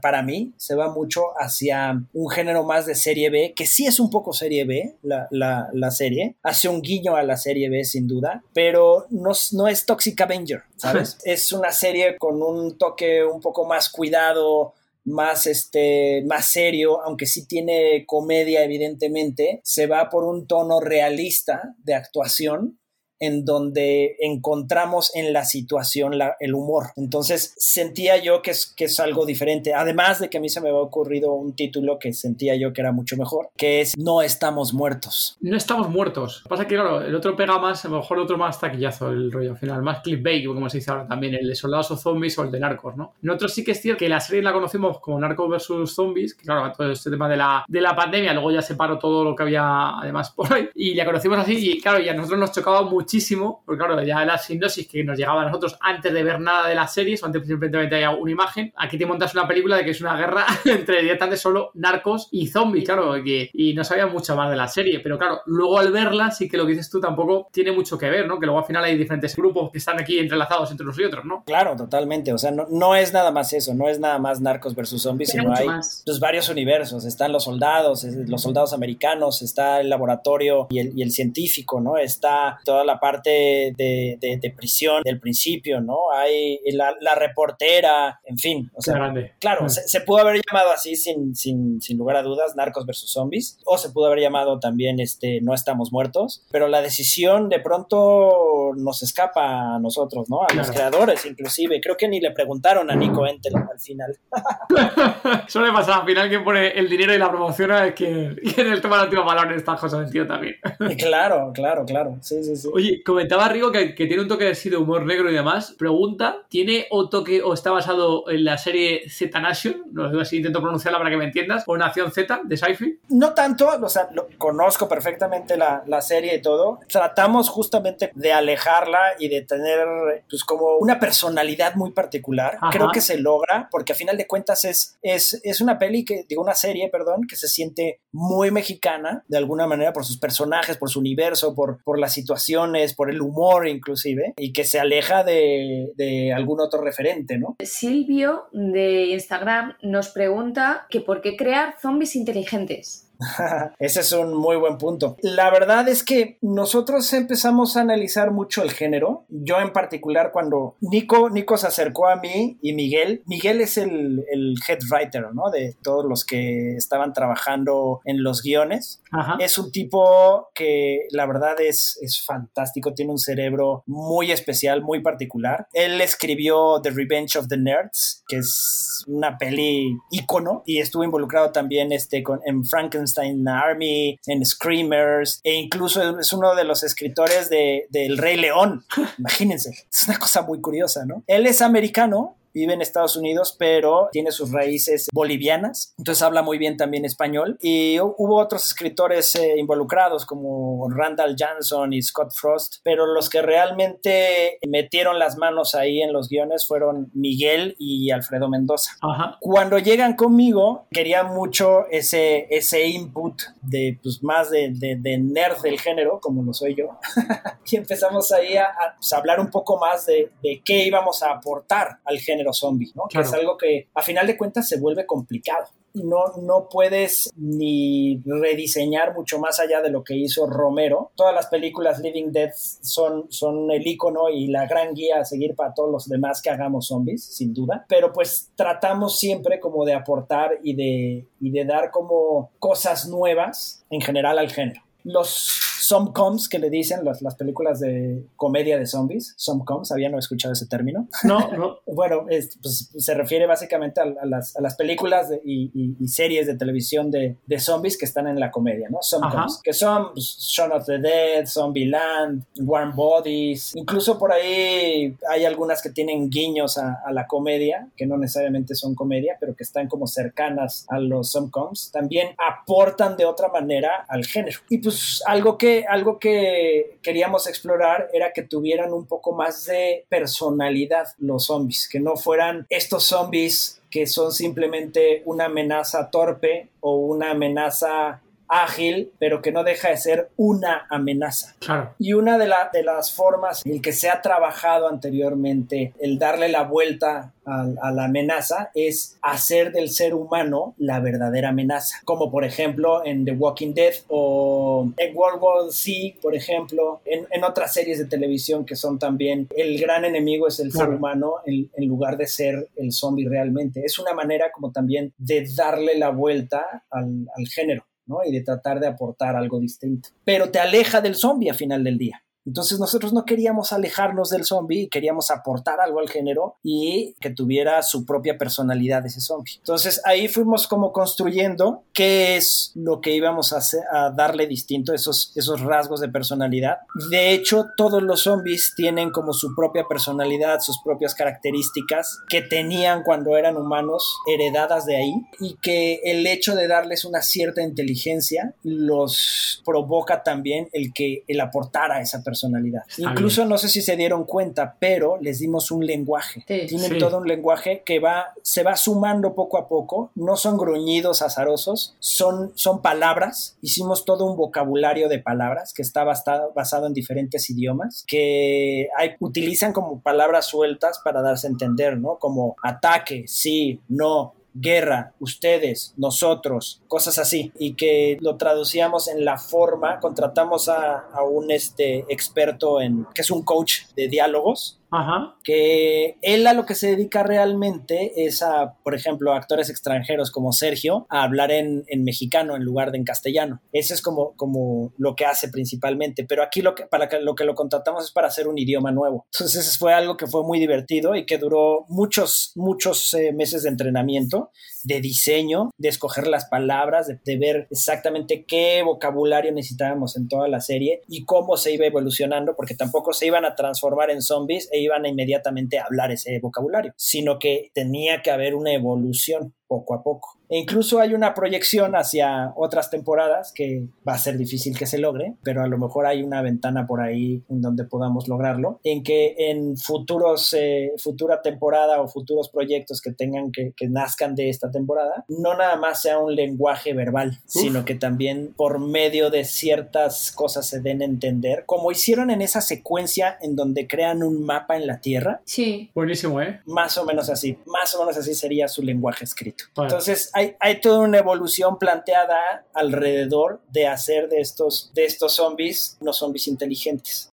[0.02, 4.00] para mí, se va mucho hacia un género más de serie B, que sí es
[4.00, 6.36] un poco serie B, la, la, serie.
[6.44, 10.64] Hace un guiño a la serie B, sin duda, pero no, no es Toxic Avenger,
[10.78, 11.18] ¿sabes?
[11.24, 14.74] es una serie con un toque un poco más cuidado,
[15.04, 21.76] más este más serio, aunque sí tiene comedia evidentemente, se va por un tono realista
[21.84, 22.80] de actuación
[23.22, 26.88] en donde encontramos en la situación el humor.
[26.98, 30.60] Entonces sentía yo que es, que es algo diferente, además de que a mí se
[30.60, 34.22] me había ocurrido un título que sentía yo que era mucho mejor, que es No
[34.22, 35.38] estamos muertos.
[35.40, 36.44] No estamos muertos.
[36.50, 39.32] Pasa que, claro, el otro pega más, a lo mejor el otro más taquillazo, el
[39.32, 42.44] rollo final, más clickbait, como se dice ahora también, el de soldados o zombies o
[42.44, 43.14] el de narcos, ¿no?
[43.22, 46.46] Nosotros sí que es cierto que la serie la conocimos como Narcos versus Zombies, que
[46.46, 49.36] claro, todo este tema de la, de la pandemia, luego ya se paró todo lo
[49.36, 52.52] que había además por ahí, y la conocimos así, y claro, y a nosotros nos
[52.52, 56.24] chocaba mucho muchísimo, porque claro, ya la sinopsis que nos llegaba a nosotros antes de
[56.24, 59.46] ver nada de las series, o antes simplemente haya una imagen, aquí te montas una
[59.48, 63.84] película de que es una guerra entre directamente solo narcos y zombies, claro, y no
[63.84, 66.72] sabía mucho más de la serie, pero claro, luego al verla sí que lo que
[66.72, 68.40] dices tú tampoco tiene mucho que ver, ¿no?
[68.40, 71.26] Que luego al final hay diferentes grupos que están aquí entrelazados entre unos y otros,
[71.26, 71.44] ¿no?
[71.44, 74.74] Claro, totalmente, o sea, no, no es nada más eso, no es nada más narcos
[74.74, 75.68] versus zombies, sino hay
[76.06, 81.02] los varios universos, están los soldados, los soldados americanos, está el laboratorio y el, y
[81.02, 81.98] el científico, ¿no?
[81.98, 86.12] Está toda la parte de, prisión del principio, ¿no?
[86.14, 88.72] Hay la, reportera, en fin.
[88.74, 89.70] O sea, Claro, mm.
[89.70, 93.78] se, pudo haber llamado así sin, sin, sin, lugar a dudas, Narcos versus Zombies, o
[93.78, 99.04] se pudo haber llamado también este, No estamos muertos, pero la decisión de pronto nos
[99.04, 100.44] escapa a nosotros, ¿no?
[100.44, 101.82] A los creadores inclusive.
[101.82, 104.18] Creo que ni le preguntaron a Nico Entel al final.
[105.48, 108.82] Suele pasar, al final quien pone el dinero y la promoción es que quien el
[108.82, 110.56] toma el último valor en estas cosas, entiendo también.
[110.98, 112.18] claro, claro, claro.
[112.22, 112.70] Sí, sí, sí.
[112.74, 115.76] Oye, comentaba Rigo que, tiene un toque así de humor negro y demás.
[115.78, 119.84] Pregunta, ¿tiene o toque o está basado en la serie Z Nation?
[119.92, 121.64] No sé si intento pronunciarla para que me entiendas.
[121.68, 126.42] ¿O Nación Z de sci No tanto, o sea, conozco perfectamente la, la, serie y
[126.42, 126.80] todo.
[126.88, 129.88] Tratamos justamente de alejarla y de tener
[130.30, 132.58] pues como una personalidad muy particular.
[132.72, 136.26] Creo que se logra porque a final de cuentas es, es, es una peli que,
[136.28, 140.78] digo, una serie, perdón, que se siente muy mexicana de alguna manera por sus personajes,
[140.78, 145.24] por su universo, por, por las situaciones, por el humor inclusive, y que se aleja
[145.24, 147.56] de, de algún otro referente, ¿no?
[147.64, 153.11] Silvio de Instagram nos pregunta que por qué crear zombies inteligentes.
[153.80, 155.18] Ese es un muy buen punto.
[155.22, 159.26] La verdad es que nosotros empezamos a analizar mucho el género.
[159.30, 164.24] Yo en particular cuando Nico, Nico se acercó a mí y Miguel, Miguel es el,
[164.68, 165.50] head writer, ¿no?
[165.52, 169.02] De todos los que estaban trabajando en los guiones.
[169.40, 175.02] Es un tipo que la verdad es, es fantástico, tiene un cerebro muy especial, muy
[175.02, 175.68] particular.
[175.74, 181.52] Él escribió The Revenge of the Nerds, que es una peli ícono y estuvo involucrado
[181.52, 186.84] también este, con, en Frankenstein en Army, en Screamers, e incluso es uno de los
[186.84, 188.86] escritores de, del Rey León.
[189.20, 191.24] Imagínense, es una cosa muy curiosa, ¿no?
[191.28, 196.58] Él es americano, vive en Estados Unidos, pero tiene sus raíces bolivianas, entonces habla muy
[196.58, 197.58] bien también español.
[197.62, 203.42] Y hubo otros escritores eh, involucrados como Randall Johnson y Scott Frost, pero los que
[203.42, 208.92] realmente metieron las manos ahí en los guiones fueron Miguel y Alfredo Mendoza.
[209.40, 215.80] Cuando llegan conmigo, quería mucho ese, ese input de pues, más de, de, nerd del
[215.80, 216.98] género, como lo soy yo,
[217.66, 222.00] y empezamos ahí a, pues, hablar un poco más de, de qué íbamos a aportar
[222.06, 223.04] al género zombie, ¿no?
[223.10, 228.22] Que es algo que a final de cuentas se vuelve complicado no, no puedes ni
[228.26, 231.12] rediseñar mucho más allá de lo que hizo Romero.
[231.16, 235.56] Todas las películas Living Dead son, son el icono y la gran guía a seguir
[235.56, 237.86] para todos los demás que hagamos zombies, sin duda.
[237.88, 243.84] Pero pues tratamos siempre como de aportar y de, y de dar como cosas nuevas
[243.90, 244.82] en general al género.
[245.04, 249.34] Los Somcoms, que le dicen las, las películas de comedia de zombies.
[249.38, 251.08] Somcoms, ¿había no escuchado ese término?
[251.24, 251.80] No, no.
[251.88, 257.12] bueno, pues, se refiere básicamente a, las, a las, películas y, y, series de televisión
[257.12, 259.00] de, de, zombies que están en la comedia, ¿no?
[259.02, 263.72] Somcoms, que son pues, Shaun of the Dead, Zombieland, Warm Bodies.
[263.76, 268.76] Incluso por ahí hay algunas que tienen guiños a, a la comedia, que no necesariamente
[268.76, 271.92] son comedia, pero que están como cercanas a los Somcoms.
[271.92, 274.60] También aportan de otra manera al género.
[274.70, 280.06] Y pues algo que algo que queríamos explorar era que tuvieran un poco más de
[280.10, 286.96] personalidad los zombies, que no fueran estos zombies que son simplemente una amenaza torpe o
[286.96, 288.22] una amenaza
[288.52, 291.56] ágil, pero que no deja de ser una amenaza.
[291.98, 296.64] Y una de, de las formas en que se ha trabajado anteriormente el darle la
[296.64, 303.06] vuelta a, la amenaza es hacer del ser humano la verdadera amenaza, como por ejemplo
[303.06, 308.06] en The Walking Dead o en World War Z, por ejemplo, en, otras series de
[308.06, 312.70] televisión que son también el gran enemigo es el ser humano en, lugar de ser
[312.76, 313.82] el zombie realmente.
[313.84, 317.86] Es una manera como también de darle la vuelta al género.
[318.26, 320.10] Y de tratar de aportar algo distinto.
[320.26, 322.24] Pero te aleja del zombie a final del día.
[322.46, 327.82] Entonces nosotros no queríamos alejarnos del zombie, queríamos aportar algo al género y que tuviera
[327.84, 329.54] su propia personalidad ese zombie.
[329.58, 334.94] Entonces ahí fuimos como construyendo qué es lo que íbamos a, hacer, a darle distinto,
[334.94, 336.78] esos, esos rasgos de personalidad.
[337.12, 343.04] De hecho, todos los zombies tienen como su propia personalidad, sus propias características que tenían
[343.04, 348.56] cuando eran humanos, heredadas de ahí, y que el hecho de darles una cierta inteligencia
[348.64, 352.84] los provoca también el que el aportar a esa personalidad personalidad.
[352.98, 356.46] Incluso no sé si se dieron cuenta, pero les dimos un lenguaje.
[356.48, 360.12] Tienen todo un lenguaje que va, se va sumando poco a poco.
[360.16, 363.58] No son gruñidos azarosos, son, son palabras.
[363.62, 369.16] Hicimos todo un vocabulario de palabras que está basado, basado en diferentes idiomas, que hay,
[369.20, 372.18] utilizan como palabras sueltas para darse a entender, ¿no?
[372.18, 379.38] Como ataque, sí, no, guerra, ustedes, nosotros, cosas así, y que lo traducíamos en la
[379.38, 385.36] forma, contratamos a, un este, experto en, que es un coach de diálogos, Ajá.
[385.44, 390.52] Que él a lo que se dedica realmente es a, por ejemplo, actores extranjeros como
[390.52, 393.62] Sergio, a hablar en, mexicano en lugar de en castellano.
[393.72, 396.26] Eso es como, como lo que hace principalmente.
[396.26, 399.26] Pero aquí lo que, para lo que lo contratamos es para hacer un idioma nuevo.
[399.34, 403.70] Entonces fue algo que fue muy divertido y que duró muchos, muchos eh, meses de
[403.70, 404.52] entrenamiento,
[404.84, 410.60] de diseño, de escoger las palabras, de, ver exactamente qué vocabulario necesitábamos en toda la
[410.60, 414.80] serie y cómo se iba evolucionando, porque tampoco se iban a transformar en zombies e
[414.80, 420.04] iban a inmediatamente hablar ese vocabulario, sino que tenía que haber una evolución poco a
[420.04, 420.38] poco.
[420.50, 424.98] E incluso hay una proyección hacia otras temporadas que va a ser difícil que se
[424.98, 429.02] logre, pero a lo mejor hay una ventana por ahí en donde podamos lograrlo, en
[429.02, 434.50] que en futuros, eh, futura temporada o futuros proyectos que tengan que, que, nazcan de
[434.50, 439.46] esta temporada, no nada más sea un lenguaje verbal, sino que también por medio de
[439.46, 444.46] ciertas cosas se den a entender, como hicieron en esa secuencia en donde crean un
[444.46, 445.42] mapa en la Tierra.
[445.46, 445.92] Sí.
[445.96, 446.60] Buenísimo, ¿eh?
[446.66, 449.61] Más o menos así, más o menos así sería su lenguaje escrito.
[449.78, 455.98] Entonces hay, hay, toda una evolución planteada alrededor de hacer de estos, de estos zombies
[456.02, 457.32] unos zombies inteligentes.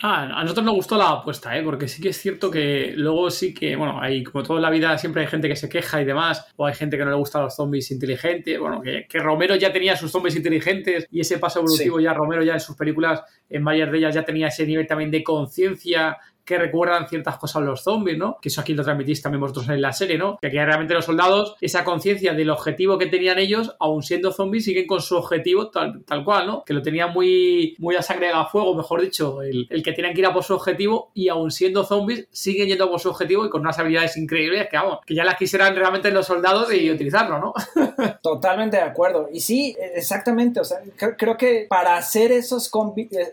[0.00, 1.62] Ah, a nosotros nos gustó la apuesta, ¿eh?
[1.64, 4.96] porque sí que es cierto que luego sí que, bueno, hay como toda la vida
[4.96, 7.42] siempre hay gente que se queja y demás, o hay gente que no le gustan
[7.42, 11.58] los zombies inteligentes, bueno, que, que Romero ya tenía sus zombies inteligentes y ese paso
[11.58, 14.86] evolutivo ya Romero ya en sus películas, en varias de ellas ya tenía ese nivel
[14.86, 16.16] también de conciencia
[16.48, 18.38] que recuerdan ciertas cosas a los zombies, ¿no?
[18.40, 20.38] Que eso aquí lo transmitís también vosotros en la serie, ¿no?
[20.40, 24.64] Que aquí realmente los soldados, esa conciencia del objetivo que tenían ellos, aún siendo zombies,
[24.64, 26.64] siguen con su objetivo tal, tal cual, ¿no?
[26.64, 30.14] Que lo tenían muy, muy a sangre a fuego, mejor dicho, el, el, que tienen
[30.14, 33.10] que ir a por su objetivo y aún siendo zombies, siguen yendo a por su
[33.10, 36.72] objetivo y con unas habilidades increíbles que, vamos, que ya las quisieran realmente los soldados
[36.72, 37.52] y utilizarlo, ¿no?
[38.22, 39.28] Totalmente de acuerdo.
[39.30, 42.70] Y sí, exactamente, o sea, creo, que para hacer esos,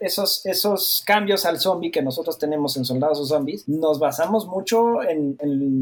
[0.02, 5.02] esos, esos cambios al zombie que nosotros tenemos en soldados, o zombies, nos basamos mucho
[5.04, 5.36] en,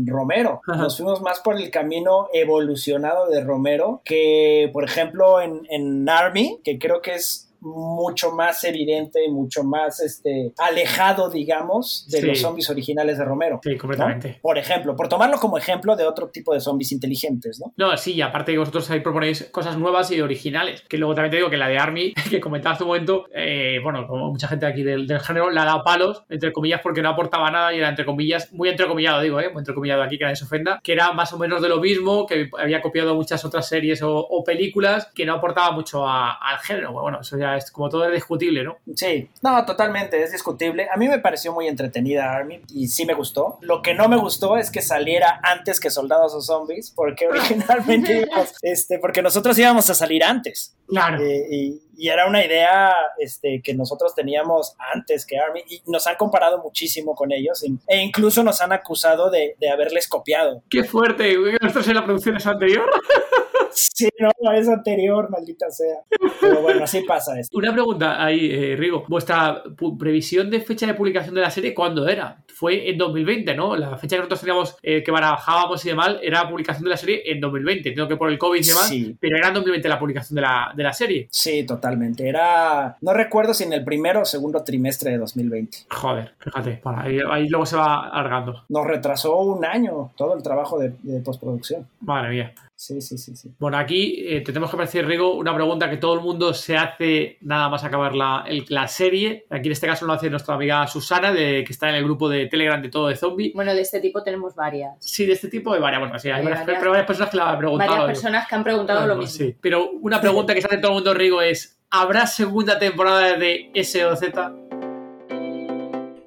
[0.05, 0.61] Romero.
[0.67, 6.59] Nos fuimos más por el camino evolucionado de Romero que, por ejemplo, en, en Army,
[6.63, 12.70] que creo que es mucho más evidente mucho más este, alejado, digamos, de los zombies
[12.70, 13.59] originales de Romero.
[13.64, 14.39] Sí, completamente.
[14.41, 17.74] Por ejemplo, por tomarlo como ejemplo de otro tipo de zombies inteligentes, ¿no?
[17.78, 20.82] No, sí, y aparte que vosotros ahí proponéis cosas nuevas y originales.
[20.88, 23.80] Que luego también te digo que la de Army, que comentaba hace un momento, eh,
[23.84, 27.09] bueno, como mucha gente aquí del, género, la ha dado palos, entre comillas, porque no
[27.09, 29.49] aportaba nada y era entre comillas, muy entrecomillado, digo, ¿eh?
[29.49, 32.26] Muy entrecomillado aquí, que nadie se ofenda, que era más o menos de lo mismo,
[32.26, 36.91] que había copiado muchas otras series o, películas, que no aportaba mucho al género.
[36.91, 38.77] Bueno, eso ya es como todo es discutible, ¿no?
[38.95, 40.87] Sí, no, totalmente, es discutible.
[40.93, 43.57] A mí me pareció muy entretenida Army y sí me gustó.
[43.61, 48.25] Lo que no me gustó es que saliera antes que Soldados o Zombies, porque originalmente
[48.27, 50.75] íbamos, este, porque nosotros íbamos a salir antes.
[50.87, 51.23] Claro.
[51.23, 56.15] Eh, y, era una idea este, que nosotros teníamos antes que Army y nos han
[56.15, 60.63] comparado muchísimo con ellos e incluso nos han acusado de, de haberles copiado.
[60.69, 61.33] ¡Qué fuerte!
[61.61, 62.89] ¿Nosotros en la producción es anterior?
[63.74, 65.97] Sí, no, es anterior, maldita sea.
[66.39, 67.57] Pero bueno, así pasa esto.
[67.57, 69.05] Una pregunta ahí, eh, Rigo.
[69.07, 69.63] ¿Vuestra
[69.97, 72.43] previsión de fecha de publicación de la serie cuándo era?
[72.47, 73.76] Fue en 2020, ¿no?
[73.76, 76.97] La fecha que nosotros teníamos, eh, que barajábamos y demás, era la publicación de la
[76.97, 77.91] serie en 2020.
[77.91, 79.17] Tengo que por el COVID y demás, sí.
[79.19, 81.28] pero era en 2020 la publicación de la, de la serie.
[81.32, 82.28] Sí, totalmente.
[82.28, 85.78] Era, no recuerdo si en el primero o segundo trimestre de 2020.
[85.89, 86.82] Joder, fíjate,
[87.30, 88.63] ahí, luego se va alargando.
[88.69, 91.88] Nos retrasó un año todo el trabajo de, de postproducción.
[92.01, 92.53] Madre mía.
[92.84, 93.49] Sí, sí, sí, sí.
[93.59, 97.38] Bueno, aquí eh, tenemos que aparecer, Rigo, una pregunta que todo el mundo se hace
[97.39, 99.45] nada más acabar la, la serie.
[99.49, 102.27] Aquí en este caso lo hace nuestra amiga Susana, de, que está en el grupo
[102.27, 103.53] de Telegram de todo de zombie.
[103.55, 104.97] Bueno, de este tipo tenemos varias.
[104.99, 106.01] Sí, de este tipo de varias.
[106.01, 106.65] Bueno, sí, hay, varias,
[107.05, 107.89] personas que la han preguntado.
[107.89, 109.31] Varias personas que han preguntado lo mismo.
[109.31, 113.38] Sí, pero una pregunta que se hace todo el mundo, Rigo, es: ¿habrá segunda temporada
[113.38, 114.23] de SOZ?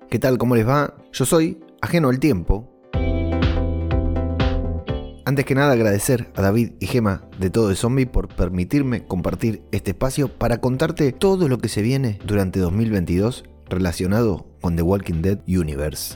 [0.08, 0.38] ¿Qué tal?
[0.38, 0.94] ¿Cómo les va?
[1.12, 2.75] Yo soy Ajeno al Tiempo
[5.26, 9.60] antes que nada agradecer a David y Gema de Todo de Zombie por permitirme compartir
[9.72, 15.22] este espacio para contarte todo lo que se viene durante 2022 relacionado con The Walking
[15.22, 16.14] Dead Universe.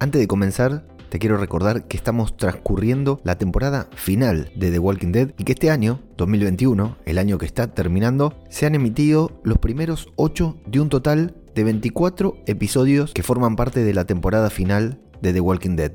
[0.00, 5.12] Antes de comenzar, te quiero recordar que estamos transcurriendo la temporada final de The Walking
[5.12, 9.58] Dead y que este año, 2021, el año que está terminando, se han emitido los
[9.58, 14.98] primeros 8 de un total de 24 episodios que forman parte de la temporada final
[15.20, 15.92] de The Walking Dead.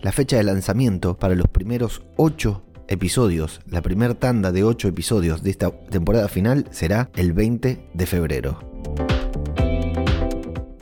[0.00, 5.42] La fecha de lanzamiento para los primeros 8 episodios, la primera tanda de 8 episodios
[5.42, 8.60] de esta temporada final será el 20 de febrero.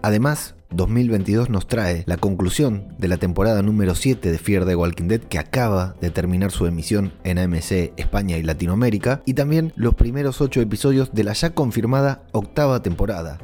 [0.02, 5.08] Además, 2022 nos trae la conclusión de la temporada número 7 de Fear the Walking
[5.08, 9.94] Dead que acaba de terminar su emisión en AMC España y Latinoamérica y también los
[9.94, 13.38] primeros 8 episodios de la ya confirmada octava temporada.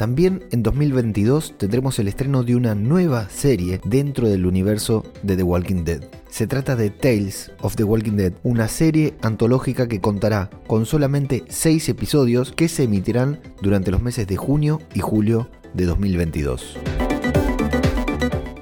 [0.00, 5.42] También en 2022 tendremos el estreno de una nueva serie dentro del universo de The
[5.42, 6.02] Walking Dead.
[6.30, 11.44] Se trata de Tales of the Walking Dead, una serie antológica que contará con solamente
[11.50, 16.78] 6 episodios que se emitirán durante los meses de junio y julio de 2022.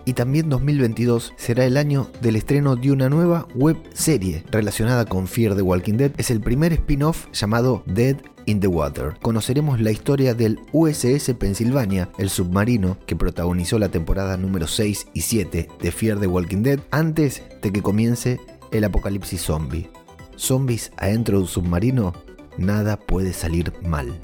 [0.07, 5.28] Y también 2022 será el año del estreno de una nueva web serie relacionada con
[5.28, 6.11] Fear the Walking Dead.
[6.16, 8.16] Es el primer spin-off llamado Dead
[8.49, 9.14] in the Water.
[9.20, 15.20] Conoceremos la historia del USS Pennsylvania, el submarino que protagonizó la temporada número 6 y
[15.20, 18.40] 7 de Fear the Walking Dead antes de que comience
[18.72, 19.90] el apocalipsis zombie.
[20.36, 22.14] Zombies adentro de un submarino,
[22.57, 24.18] nada puede salir mal.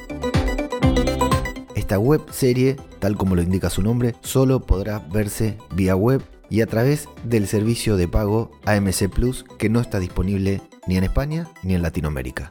[1.74, 6.62] Esta web serie, tal como lo indica su nombre, solo podrá verse vía web y
[6.62, 11.46] a través del servicio de pago AMC Plus que no está disponible ni en España
[11.62, 12.50] ni en Latinoamérica.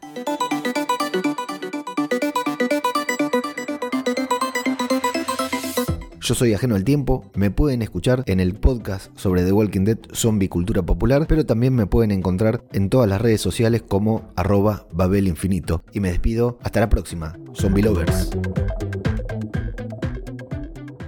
[6.24, 9.98] Yo soy ajeno al tiempo, me pueden escuchar en el podcast sobre The Walking Dead
[10.14, 14.88] Zombie Cultura Popular, pero también me pueden encontrar en todas las redes sociales como arroba
[14.94, 15.84] Babel Infinito.
[15.92, 18.30] Y me despido, hasta la próxima, Zombie Lovers.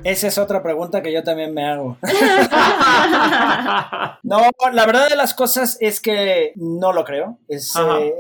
[0.06, 1.98] Esa es otra pregunta que yo también me hago.
[4.22, 4.38] no,
[4.72, 7.40] la verdad de las cosas es que no lo creo.
[7.48, 8.14] Es, eh,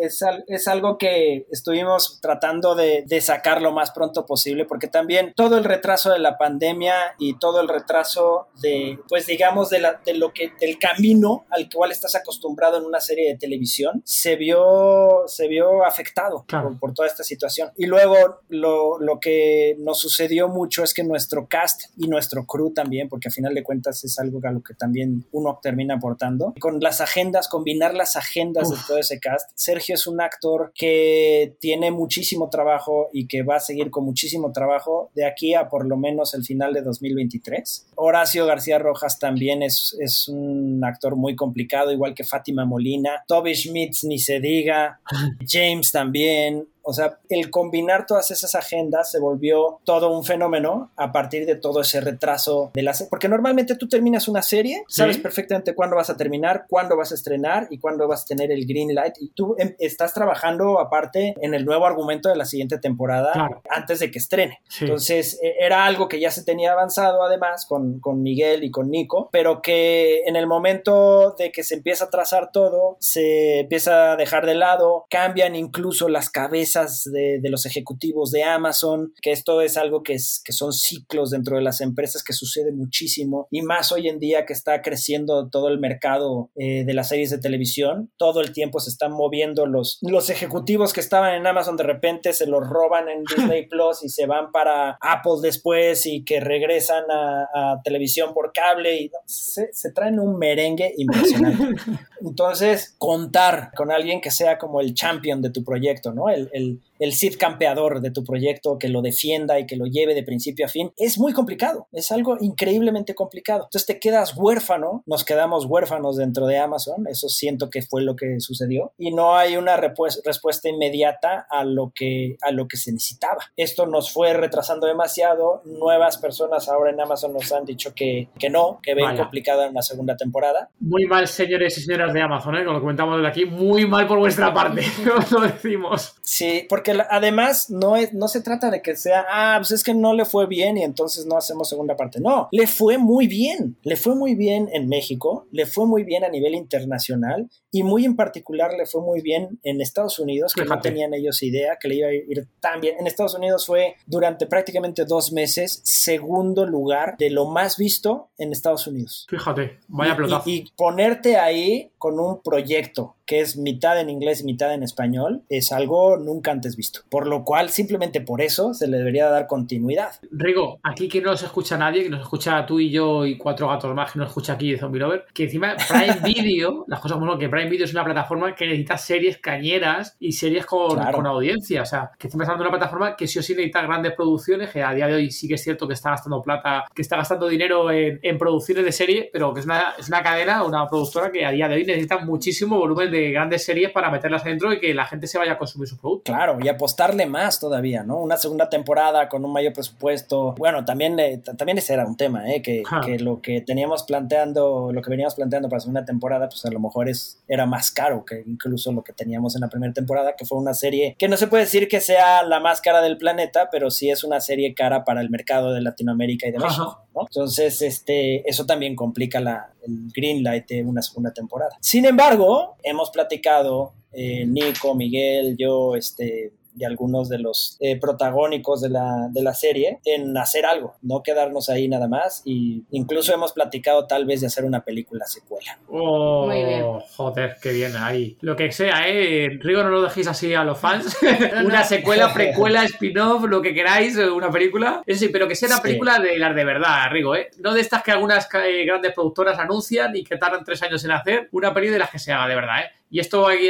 [0.47, 5.63] es, algo que estuvimos tratando de, sacar lo más pronto posible, porque también todo el
[5.63, 10.33] retraso de la pandemia y todo el retraso de, pues digamos, de, la, de lo
[10.33, 15.47] que, del camino al cual estás acostumbrado en una serie de televisión, se vio, se
[15.47, 17.69] vio afectado por, por, toda esta situación.
[17.77, 22.45] Y luego lo, lo que nos sucedió mucho es que nuestro cast cast y nuestro
[22.45, 25.95] crew también, porque a final de cuentas es algo a lo que también uno termina
[25.95, 26.53] aportando.
[26.59, 29.49] Con las agendas, combinar las agendas de todo ese cast.
[29.55, 34.51] Sergio es un actor que tiene muchísimo trabajo y que va a seguir con muchísimo
[34.51, 37.87] trabajo de aquí a por lo menos el final de 2023.
[37.95, 43.23] Horacio García Rojas también es, es un actor muy complicado, igual que Fátima Molina.
[43.27, 44.99] Toby Schmitz, ni se diga.
[45.47, 46.67] James también.
[46.85, 51.55] O sea, el combinar todas esas agendas se volvió todo un fenómeno a partir de
[51.55, 53.09] todo ese retraso de la serie.
[53.09, 57.15] Porque normalmente tú terminas una serie, sabes perfectamente cuándo vas a terminar, cuándo vas a
[57.15, 59.15] estrenar y cuándo vas a tener el green light.
[59.19, 63.99] Y tú em, estás trabajando aparte en el nuevo argumento de la siguiente temporada antes
[63.99, 64.59] de que estrene.
[64.79, 68.89] Entonces, e, era algo que ya se tenía avanzado además con, con Miguel y con
[68.89, 74.13] Nico, pero que en el momento de que se empieza a trazar todo, se empieza
[74.13, 76.74] a dejar de lado, cambian incluso las cabezas
[77.05, 81.57] de, los ejecutivos de Amazon, que esto es algo que, es, que son ciclos dentro
[81.57, 85.69] de las empresas que sucede muchísimo y más hoy en día que está creciendo todo
[85.69, 88.11] el mercado eh, de las series de televisión.
[88.17, 92.33] Todo el tiempo se están moviendo los, los ejecutivos que estaban en Amazon de repente
[92.33, 97.03] se los roban en Disney Plus y se van para Apple después y que regresan
[97.09, 101.81] a, televisión por cable y se, se traen un merengue impresionante.
[102.21, 106.29] Entonces, contar con alguien que sea como el champion de tu proyecto, ¿no?
[106.29, 106.64] El, el,
[106.99, 110.65] el Cid campeador de tu proyecto, que lo defienda y que lo lleve de principio
[110.65, 113.63] a fin, es muy complicado, es algo increíblemente complicado.
[113.65, 118.15] Entonces te quedas huérfano, nos quedamos huérfanos dentro de Amazon, eso siento que fue lo
[118.15, 122.91] que sucedió, y no hay una respuesta inmediata a lo, que, a lo que se
[122.91, 123.43] necesitaba.
[123.55, 128.49] Esto nos fue retrasando demasiado, nuevas personas ahora en Amazon nos han dicho que, que
[128.49, 130.69] no, que ven complicada una segunda temporada.
[130.79, 132.63] Muy mal, señores y señoras de Amazon, ¿eh?
[132.63, 134.83] como lo comentamos desde aquí, muy mal por vuestra parte,
[135.31, 136.15] lo decimos.
[136.21, 139.93] Sí, porque además no, es, no se trata de que sea, ah, pues es que
[139.93, 142.19] no le fue bien y entonces no hacemos segunda parte.
[142.19, 143.77] No, le fue muy bien.
[143.83, 148.05] Le fue muy bien en México, le fue muy bien a nivel internacional y muy
[148.05, 151.87] en particular le fue muy bien en Estados Unidos, que no tenían ellos idea que
[151.87, 152.95] le iba a ir tan bien.
[152.99, 158.51] En Estados Unidos fue durante prácticamente dos meses segundo lugar de lo más visto en
[158.51, 159.27] Estados Unidos.
[159.29, 164.73] Fíjate, vaya y, y ponerte ahí con un proyecto que es mitad en inglés mitad
[164.73, 167.01] en español, es algo nunca antes visto.
[167.09, 170.11] Por lo cual, simplemente por eso se le debería dar continuidad.
[170.31, 173.67] Rigo, aquí que no nos escucha nadie, que nos escucha tú y yo y cuatro
[173.67, 177.17] gatos más que nos escucha aquí de Zombie Lover, que encima Prime Video, las cosas
[177.17, 181.25] como que Prime Video es una plataforma que necesita series cañeras y series con, con
[181.25, 181.81] audiencia.
[181.81, 184.81] O sea, que encima está una plataforma que sí o sí necesita grandes producciones, que
[184.83, 187.47] a día de hoy sí que es cierto que está gastando plata, que está gastando
[187.47, 191.31] dinero en, en producciones de serie, pero que es una, es una cadena, una productora
[191.31, 194.79] que a día de hoy necesita muchísimo volumen de grandes series para meterlas adentro y
[194.79, 196.31] que la gente se vaya a consumir su producto.
[196.31, 198.17] Claro, y apostarle más todavía, ¿no?
[198.17, 200.55] Una segunda temporada con un mayor presupuesto.
[200.57, 202.61] Bueno, también, eh, también ese era un tema, ¿eh?
[202.63, 206.65] Que, que, lo que teníamos planteando, lo que veníamos planteando para la segunda temporada, pues
[206.65, 209.93] a lo mejor es, era más caro que incluso lo que teníamos en la primera
[209.93, 213.01] temporada, que fue una serie que no se puede decir que sea la más cara
[213.01, 216.59] del planeta, pero sí es una serie cara para el mercado de Latinoamérica y de
[216.59, 221.77] México, Entonces, este, eso también complica la, el green light de una segunda temporada.
[221.81, 228.81] Sin embargo, hemos platicado, eh, Nico, Miguel, yo, este, y algunos de los eh, protagónicos
[228.81, 232.41] de la, de la, serie en hacer algo, no quedarnos ahí nada más.
[232.45, 235.79] Y incluso hemos platicado tal vez de hacer una película secuela.
[235.87, 236.83] Oh, Muy bien.
[237.15, 238.37] joder, qué bien ahí.
[238.41, 239.49] Lo que sea, ¿eh?
[239.59, 241.17] Rigo, no lo dejéis así a los fans.
[241.65, 245.01] una secuela, precuela, spin-off, lo que queráis, una película.
[245.05, 247.49] Eso sí, pero que sea una película de las de verdad, Rigo, ¿eh?
[247.59, 251.11] No de estas que algunas eh, grandes productoras anuncian y que tardan tres años en
[251.11, 251.49] hacer.
[251.51, 252.91] Una película de las que se haga de verdad, ¿eh?
[253.09, 253.69] Y esto aquí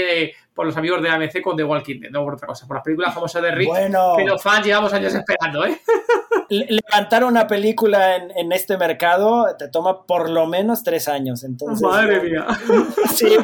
[0.56, 2.84] por los amigos de AMC con The Walking Dead, no por otra cosa, por las
[2.84, 3.70] películas famosas de Rick,
[4.18, 5.80] que los fans llevamos años esperando, ¿eh?
[6.50, 11.44] Levantar una película en, este mercado te toma por lo menos tres años.
[11.44, 12.46] Entonces, Madre mía.
[13.14, 13.36] Sí,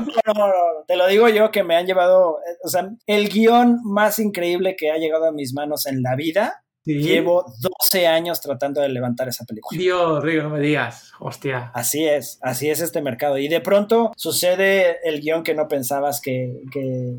[0.88, 4.76] te lo digo yo que me han llevado, eh, o sea, el guion más increíble
[4.76, 9.28] que ha llegado a mis manos en la vida Llevo 12 años tratando de levantar
[9.28, 9.80] esa película.
[9.80, 11.12] Dios, Rigo, no me digas.
[11.20, 11.72] Hostia.
[11.74, 13.38] Así es, así es este mercado.
[13.38, 16.64] Y de pronto sucede el guion que no pensabas que,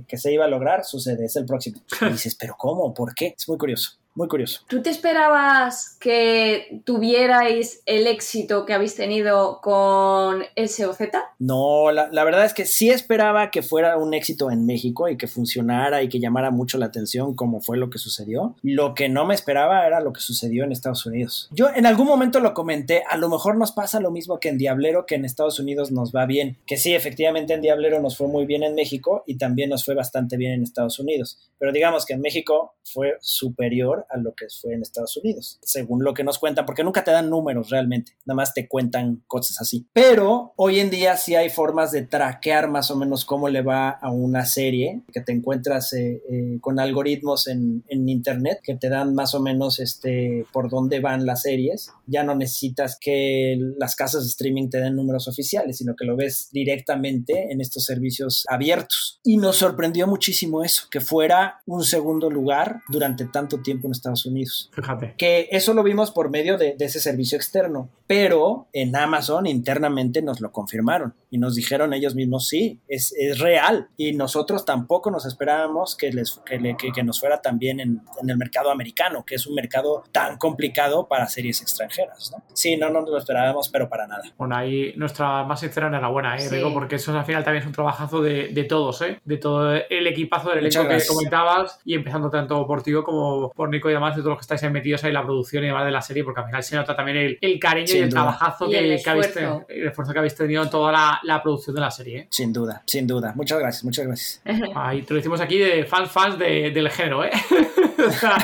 [0.06, 1.80] que se iba a lograr, sucede, es el próximo.
[2.02, 2.92] Y dices, ¿pero cómo?
[2.92, 3.34] ¿Por qué?
[3.36, 4.60] Es muy curioso muy curioso.
[4.68, 11.00] ¿Tú te esperabas que tuvierais el éxito que habéis tenido con SOZ?
[11.38, 15.16] No, la, la, verdad es que sí esperaba que fuera un éxito en México y
[15.16, 18.54] que funcionara y que llamara mucho la atención como fue lo que sucedió.
[18.62, 21.48] Lo que no me esperaba era lo que sucedió en Estados Unidos.
[21.50, 24.58] Yo en algún momento lo comenté, a lo mejor nos pasa lo mismo que en
[24.58, 26.56] Diablero, que en Estados Unidos nos va bien.
[26.66, 29.94] Que sí, efectivamente en Diablero nos fue muy bien en México y también nos fue
[29.94, 31.38] bastante bien en Estados Unidos.
[31.58, 36.04] Pero digamos que en México fue superior a lo que fue en Estados Unidos, según
[36.04, 39.60] lo que nos cuentan, porque nunca te dan números realmente, nada más te cuentan cosas
[39.60, 39.86] así.
[39.92, 43.90] Pero hoy en día sí hay formas de traquear más o menos cómo le va
[43.90, 48.88] a una serie, que te encuentras eh, eh, con algoritmos en, en, internet que te
[48.88, 51.90] dan más o menos este, por dónde van las series.
[52.06, 56.16] Ya no necesitas que las casas de streaming te den números oficiales, sino que lo
[56.16, 59.20] ves directamente en estos servicios abiertos.
[59.24, 64.26] Y nos sorprendió muchísimo eso, que fuera un segundo lugar durante tanto tiempo en Estados
[64.26, 64.70] Unidos.
[64.72, 65.14] Fíjate.
[65.16, 70.22] Que eso lo vimos por medio de, de ese servicio externo, pero en Amazon internamente
[70.22, 73.88] nos lo confirmaron y nos dijeron ellos mismos, sí, es, es real.
[73.96, 78.02] Y nosotros tampoco nos esperábamos que, les, que, le, que, que nos fuera también en,
[78.20, 82.32] en, el mercado americano, que es un mercado tan complicado para series extranjeras.
[82.32, 82.44] ¿no?
[82.52, 84.22] Sí, no, no nos lo esperábamos, pero para nada.
[84.36, 86.40] Bueno, ahí nuestra más sincera enhorabuena, ¿eh?
[86.40, 86.56] Sí.
[86.56, 89.18] Digo, porque eso al final también es un trabajazo de, de todos, ¿eh?
[89.24, 93.70] de todo el equipazo del elenco que comentabas y empezando tanto por ti como por
[93.70, 95.68] Nico y demás, de todos los que estáis ahí metidos ahí en la producción y
[95.68, 98.00] demás de la serie, porque al final se nota también el, el cariño Sin y
[98.00, 98.20] el duda.
[98.22, 101.42] trabajazo y que, el que, habéis, el esfuerzo que habéis tenido en toda la, la
[101.42, 102.18] producción de la serie.
[102.18, 102.26] ¿eh?
[102.30, 103.32] Sin duda, sin duda.
[103.34, 104.42] Muchas gracias, muchas gracias.
[104.74, 107.30] Ahí te lo decimos aquí de fans, fans de, del género, ¿eh?
[108.06, 108.36] o sea,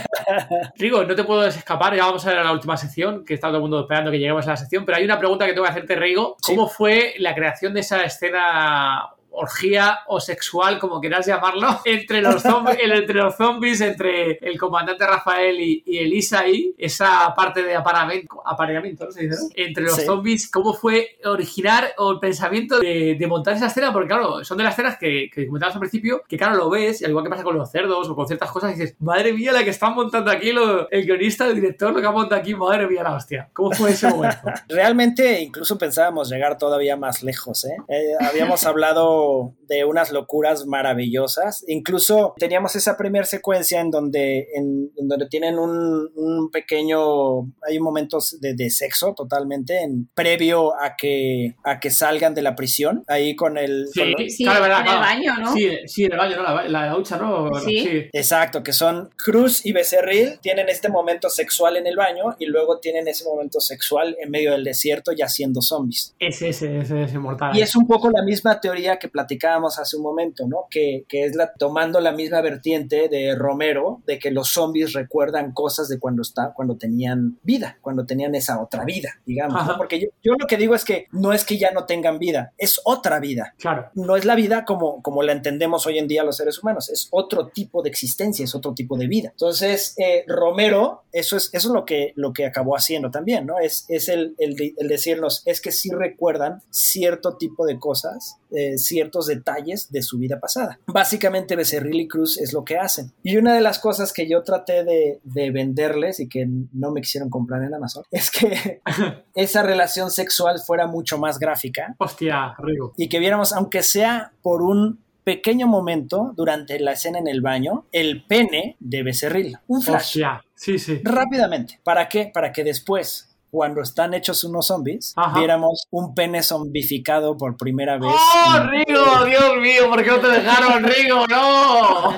[0.77, 3.49] Rigo, no te puedo escapar, ya vamos a ver a la última sección, que está
[3.49, 5.65] todo el mundo esperando que lleguemos a la sección, pero hay una pregunta que tengo
[5.65, 6.37] que hacerte, Rigo.
[6.43, 6.75] ¿Cómo sí.
[6.77, 9.09] fue la creación de esa escena
[9.39, 15.07] orgía o sexual, como quieras llamarlo, entre los, zombies, entre los zombies, entre el comandante
[15.07, 19.13] Rafael y, y Elisa ahí, esa parte de apareamiento, apareamiento ¿no?
[19.13, 19.49] ¿Se dice, no?
[19.55, 20.03] entre los sí.
[20.03, 23.93] zombies, ¿cómo fue originar o el pensamiento de, de, montar esa escena?
[23.93, 27.01] Porque claro, son de las escenas que, que comentabas al principio, que claro, lo ves,
[27.01, 29.33] y al igual que pasa con los cerdos o con ciertas cosas, y dices, madre
[29.33, 32.41] mía, la que están montando aquí lo, el guionista, el director, lo que ha montado
[32.41, 33.49] aquí, madre mía, la hostia.
[33.53, 34.51] ¿Cómo fue ese momento?
[34.69, 37.77] Realmente, incluso pensábamos llegar todavía más lejos, ¿eh?
[37.89, 39.28] eh habíamos hablado
[39.69, 41.65] de unas locuras maravillosas.
[41.69, 47.79] Incluso teníamos esa primera secuencia en donde, en, en donde tienen un, un, pequeño, hay
[47.81, 53.05] momentos de, de sexo totalmente, en, previo a que, a que salgan de la prisión,
[53.07, 53.87] ahí con el...
[53.93, 55.53] Sí, con los, sí claro, verdad, en el baño, ¿no?
[55.53, 56.43] Sí, sí, en el baño, ¿no?
[56.43, 57.51] La, la ducha, ¿no?
[57.61, 57.81] Sí.
[57.81, 58.03] sí.
[58.13, 62.79] Exacto, que son Cruz y Becerril, tienen este momento sexual en el baño y luego
[62.79, 66.15] tienen ese momento sexual en medio del desierto ya siendo zombies.
[66.19, 67.57] Ese, ese, ese es inmortal.
[67.57, 70.67] Y es un poco la misma teoría que platicábamos hace un momento, ¿no?
[70.71, 75.53] Que, que es la, tomando la misma vertiente de Romero, de que los zombies recuerdan
[75.53, 79.77] cosas de cuando, está, cuando tenían vida, cuando tenían esa otra vida, digamos, ¿no?
[79.77, 82.53] Porque yo, yo, lo que digo es que no es que ya no tengan vida,
[82.59, 83.55] es otra vida.
[83.59, 83.91] Claro.
[83.95, 87.09] No es la vida como, como la entendemos hoy en día los seres humanos, es
[87.11, 89.31] otro tipo de existencia, es otro tipo de vida.
[89.31, 93.59] Entonces, eh, Romero, eso es, eso es lo, que, lo que acabó haciendo también, ¿no?
[93.59, 98.39] Es, es el, el, de, el decirnos, es que sí recuerdan cierto tipo de cosas,
[98.51, 100.81] eh, ciertos detalles de su vida pasada.
[100.89, 103.13] Básicamente Becerril y Cruz es lo que hacen.
[103.23, 107.01] Y una de las cosas que yo traté de, de venderles y que no me
[107.01, 108.83] quisieron comprar en Amazon es que
[109.37, 111.95] esa relación sexual fuera mucho más gráfica.
[111.99, 112.93] Hostia, Rigo.
[112.97, 117.85] Y que viéramos, aunque sea por un pequeño momento durante la escena en el baño,
[117.93, 119.59] el pene de Becerril.
[119.69, 120.01] Un flash.
[120.01, 120.45] Hostia.
[120.57, 121.01] Sí, sí.
[121.05, 121.79] Rápidamente.
[121.85, 122.33] ¿Para qué?
[122.35, 125.39] Para que después cuando están hechos unos zombies, Ajá.
[125.39, 128.11] viéramos un pene zombificado por primera vez.
[128.13, 129.25] ¡Oh, Rigo!
[129.25, 129.89] ¡Dios mío!
[129.89, 131.27] ¿Por qué no te dejaron, Rigo?
[131.29, 132.13] ¡No!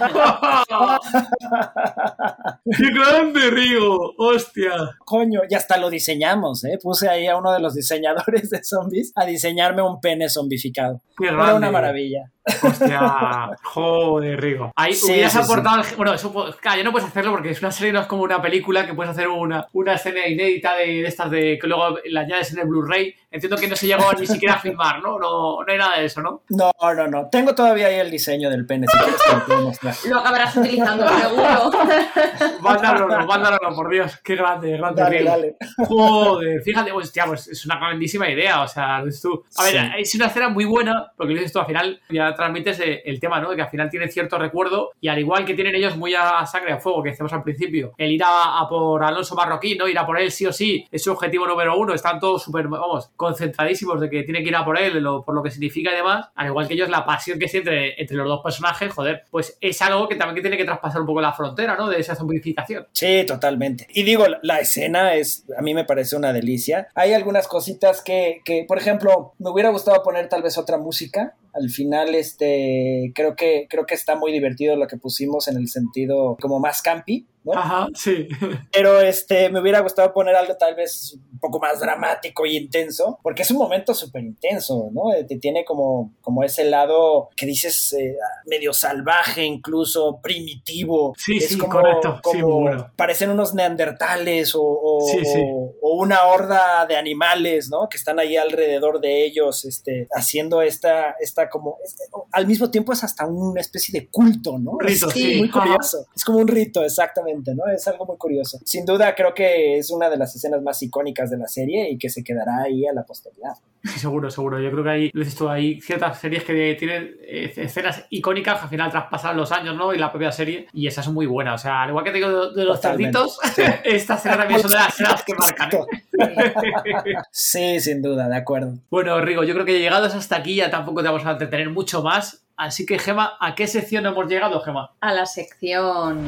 [2.65, 4.15] ¡Qué grande, Rigo!
[4.19, 4.73] ¡Hostia!
[5.05, 6.79] Coño, y hasta lo diseñamos, ¿eh?
[6.83, 11.01] Puse ahí a uno de los diseñadores de zombies a diseñarme un pene zombificado.
[11.19, 11.45] ¡Qué grande!
[11.45, 12.31] Era una maravilla.
[12.63, 14.73] Hostia, joder, Rigo.
[14.77, 15.83] Ahí sí, hubieras sí, aportado.
[15.85, 15.95] Sí.
[15.97, 18.41] Bueno, eso, claro, ya no puedes hacerlo porque es una serie, no es como una
[18.41, 22.21] película que puedes hacer una, una escena inédita de, de estas de que luego la
[22.21, 23.15] añades en el Blu-ray.
[23.31, 25.19] Entiendo que no se llegó ni siquiera a filmar, ¿no?
[25.19, 25.63] ¿no?
[25.63, 26.43] No hay nada de eso, ¿no?
[26.49, 27.29] No, no, no.
[27.31, 29.95] Tengo todavía ahí el diseño del pene, si quieres te lo puedo mostrar.
[30.09, 31.71] Lo acabarás utilizando, seguro.
[32.61, 34.17] mándalo, mándalo, por Dios.
[34.25, 35.23] Qué grande, grande.
[35.23, 35.57] Dale.
[35.87, 38.63] Joder, fíjate, hostia, pues es una grandísima idea.
[38.63, 39.45] O sea, tú.
[39.57, 42.81] A ver, es una escena muy buena, porque lo dices tú al final, ya transmites
[43.05, 43.51] el tema, ¿no?
[43.51, 46.45] De que al final tiene cierto recuerdo y al igual que tienen ellos muy a
[46.47, 49.89] sangre a fuego, que decíamos al principio, el ir a, a por Alonso Marroquín, ¿no?
[49.89, 52.69] Ir a por él sí o sí, es su objetivo número uno, están todos súper,
[52.69, 55.93] vamos, concentradísimos de que tiene que ir a por él, lo, por lo que significa
[55.93, 59.25] y demás, al igual que ellos, la pasión que siente entre los dos personajes, joder,
[59.31, 61.89] pues es algo que también que tiene que traspasar un poco la frontera, ¿no?
[61.89, 62.87] De esa zombificación.
[62.93, 63.87] Sí, totalmente.
[63.91, 66.89] Y digo, la escena es, a mí me parece una delicia.
[66.95, 71.35] Hay algunas cositas que, que por ejemplo, me hubiera gustado poner tal vez otra música,
[71.53, 75.69] al final este creo que creo que está muy divertido lo que pusimos en el
[75.69, 77.53] sentido como más campi ¿no?
[77.53, 78.27] Ajá, sí.
[78.73, 83.19] Pero este me hubiera gustado poner algo tal vez un poco más dramático y intenso,
[83.23, 85.13] porque es un momento súper intenso, ¿no?
[85.15, 88.17] Eh, Te tiene como, como ese lado que dices eh,
[88.47, 91.15] medio salvaje, incluso primitivo.
[91.17, 92.21] Sí, es sí, como, correcto.
[92.31, 92.93] Sí, como muy bueno.
[92.97, 95.43] parecen unos neandertales o, o- Sí, sí.
[95.83, 97.89] una horda de animales, ¿no?
[97.89, 102.93] Que están ahí alrededor de ellos, este, haciendo esta, esta como, este, al mismo tiempo
[102.93, 104.73] es hasta una especie de culto, ¿no?
[104.73, 105.37] Un rito, sí.
[105.39, 105.61] muy Ajá.
[105.63, 106.07] curioso.
[106.15, 107.67] Es como un rito, exactamente, ¿no?
[107.67, 108.59] Es algo muy curioso.
[108.65, 111.99] Sin duda, creo que es una de las escenas más icónicas de la serie y
[111.99, 113.55] que se quedará ahí a la posteridad.
[113.83, 114.61] Sí, seguro, seguro.
[114.61, 118.59] Yo creo que hay, lo dices tú, hay ciertas series que tienen eh, escenas icónicas
[118.59, 119.95] que al final traspasan los años, ¿no?
[119.95, 120.67] Y la propia serie.
[120.75, 121.55] Y esa es muy buena.
[121.55, 123.63] O sea, al igual que te digo de, de los cerditos, sí.
[123.85, 125.71] esta escena también son de las escenas que marcan.
[125.73, 127.15] ¿eh?
[127.31, 128.75] Sí, sin duda, de acuerdo.
[128.91, 132.03] Bueno, Rigo, yo creo que llegados hasta aquí ya tampoco te vamos a entretener mucho
[132.03, 132.45] más.
[132.57, 134.93] Así que, Gema, ¿a qué sección hemos llegado, Gema?
[135.01, 136.27] A la sección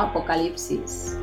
[0.00, 1.16] Apocalipsis.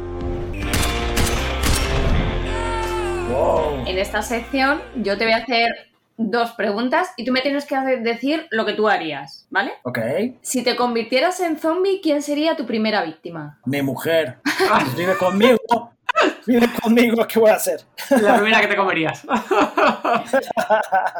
[3.29, 3.83] Wow.
[3.85, 5.67] En esta sección yo te voy a hacer
[6.15, 9.73] dos preguntas y tú me tienes que hacer- decir lo que tú harías, ¿vale?
[9.83, 9.99] Ok.
[10.41, 13.59] Si te convirtieras en zombie, ¿quién sería tu primera víctima?
[13.65, 14.37] Mi mujer.
[14.43, 15.57] Pues vive conmigo.
[16.47, 17.81] Vive conmigo, ¿qué voy a hacer?
[18.09, 19.23] La primera que te comerías.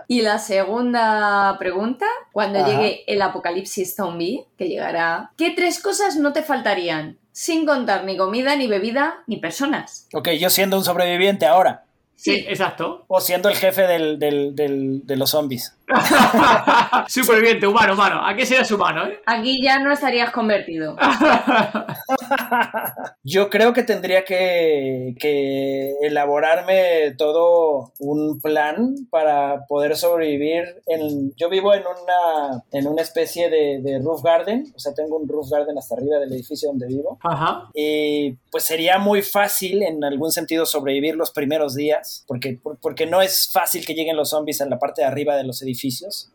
[0.07, 2.67] Y la segunda pregunta, cuando Ajá.
[2.69, 7.17] llegue el apocalipsis zombie, que llegará, ¿qué tres cosas no te faltarían?
[7.39, 10.07] Sin contar ni comida, ni bebida, ni personas.
[10.11, 11.83] Ok, yo siendo un sobreviviente ahora.
[12.15, 13.05] Sí, exacto.
[13.07, 15.76] O siendo el jefe del, del- del- de los zombies.
[17.07, 18.25] Superviviente, humano, humano.
[18.25, 19.19] ¿A qué serías humano, eh?
[19.25, 20.95] Aquí ya no estarías convertido.
[23.23, 30.81] Yo creo que tendría que, que elaborarme todo un plan para poder sobrevivir.
[30.85, 35.17] En, yo vivo en una, en una especie de, de roof garden, o sea, tengo
[35.17, 37.19] un roof garden hasta arriba del edificio donde vivo.
[37.23, 37.69] Ajá.
[37.73, 43.05] Y pues sería muy fácil en algún sentido sobrevivir los primeros días, porque, por- porque
[43.05, 45.76] no es fácil que lleguen los zombies en la parte de arriba de los edificios,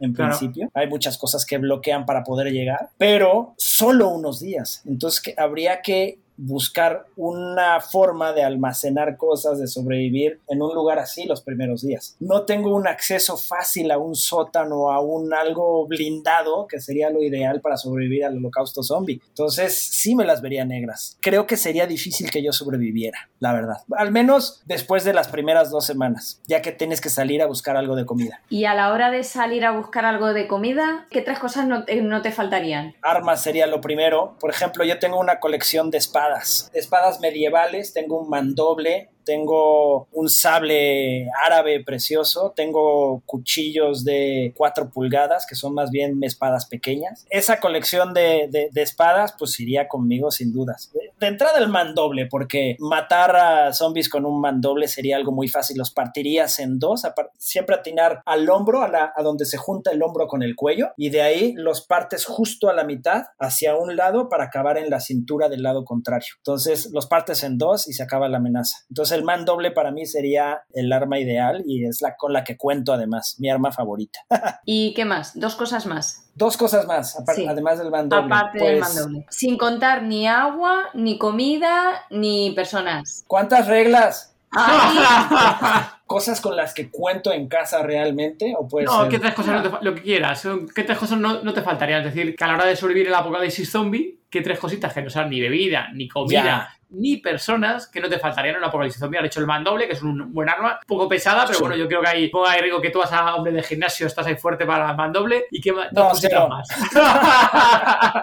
[0.01, 0.37] en Claro.
[0.39, 0.71] principio.
[0.75, 4.83] Hay muchas cosas que bloquean para poder llegar, pero solo unos días.
[4.87, 10.99] Entonces que habría que buscar una forma de almacenar cosas, de sobrevivir en un lugar
[10.99, 12.17] así los primeros días.
[12.19, 17.23] No tengo un acceso fácil a un sótano, a un algo blindado, que sería lo
[17.23, 19.21] ideal para sobrevivir al holocausto zombie.
[19.29, 21.17] Entonces sí me las vería negras.
[21.21, 23.77] Creo que sería difícil que yo sobreviviera, la verdad.
[23.97, 27.77] Al menos después de las primeras dos semanas, ya que tienes que salir a buscar
[27.77, 28.41] algo de comida.
[28.49, 31.85] Y a la hora de salir a buscar algo de comida, ¿qué tres cosas no
[31.85, 32.95] te, no te faltarían?
[33.03, 34.35] Armas sería lo primero.
[34.41, 36.32] Por ejemplo, yo tengo una colección de espadas.
[36.73, 45.47] Espadas medievales, tengo un mandoble, tengo un sable árabe precioso, tengo cuchillos de 4 pulgadas,
[45.47, 47.27] que son más bien espadas pequeñas.
[47.31, 50.91] Esa colección de, espadas, pues iría conmigo sin dudas.
[51.19, 55.79] De, entrada el mandoble, porque matar a zombies con un mandoble sería algo muy fácil.
[55.79, 57.03] Los partirías en dos,
[57.39, 60.91] siempre atinar al hombro, a, la- a donde se junta el hombro con el cuello,
[60.97, 64.91] y de ahí los partes justo a la mitad, hacia un lado, para acabar en
[64.91, 66.35] la cintura del lado contrario.
[66.39, 68.79] Entonces los partes en dos y se acaba la amenaza.
[68.89, 72.57] Entonces el mandoble para mí sería el arma ideal y es la con la que
[72.57, 74.21] cuento además, mi arma favorita.
[74.65, 75.39] ¿Y qué más?
[75.39, 76.31] Dos cosas más.
[76.35, 77.47] Dos cosas más, Sí.
[77.47, 78.27] además del mandoble.
[78.35, 79.27] Aparte del Pues, mandoble.
[79.31, 83.25] Sin contar ni agua, ni comida, ni personas.
[83.27, 84.31] ¿Cuántas reglas?
[86.07, 89.63] Cosas con las que cuento en casa realmente o puede No, ser- ¿qué tres cosas
[89.63, 90.47] no te lo que quieras?
[90.75, 92.01] ¿Qué tres cosas no, no te faltarían?
[92.07, 95.01] Es decir, que a la hora de sobrevivir el apocalipsis zombie, ¿qué tres cositas que
[95.01, 96.69] no sean ni bebida, ni comida, Ya.
[96.93, 99.19] Ni personas que no te faltarían en un apocalipsis zombie?
[99.19, 101.61] Has hecho el mandoble, que es un buen arma, un poco pesada, pero Sí.
[101.63, 104.07] bueno, yo creo que ahí, ponga ahí, Rigo, que tú vas a hombre de gimnasio,
[104.07, 106.49] estás ahí fuerte para el mandoble y que No, dos cositas cero.
[106.49, 106.69] más.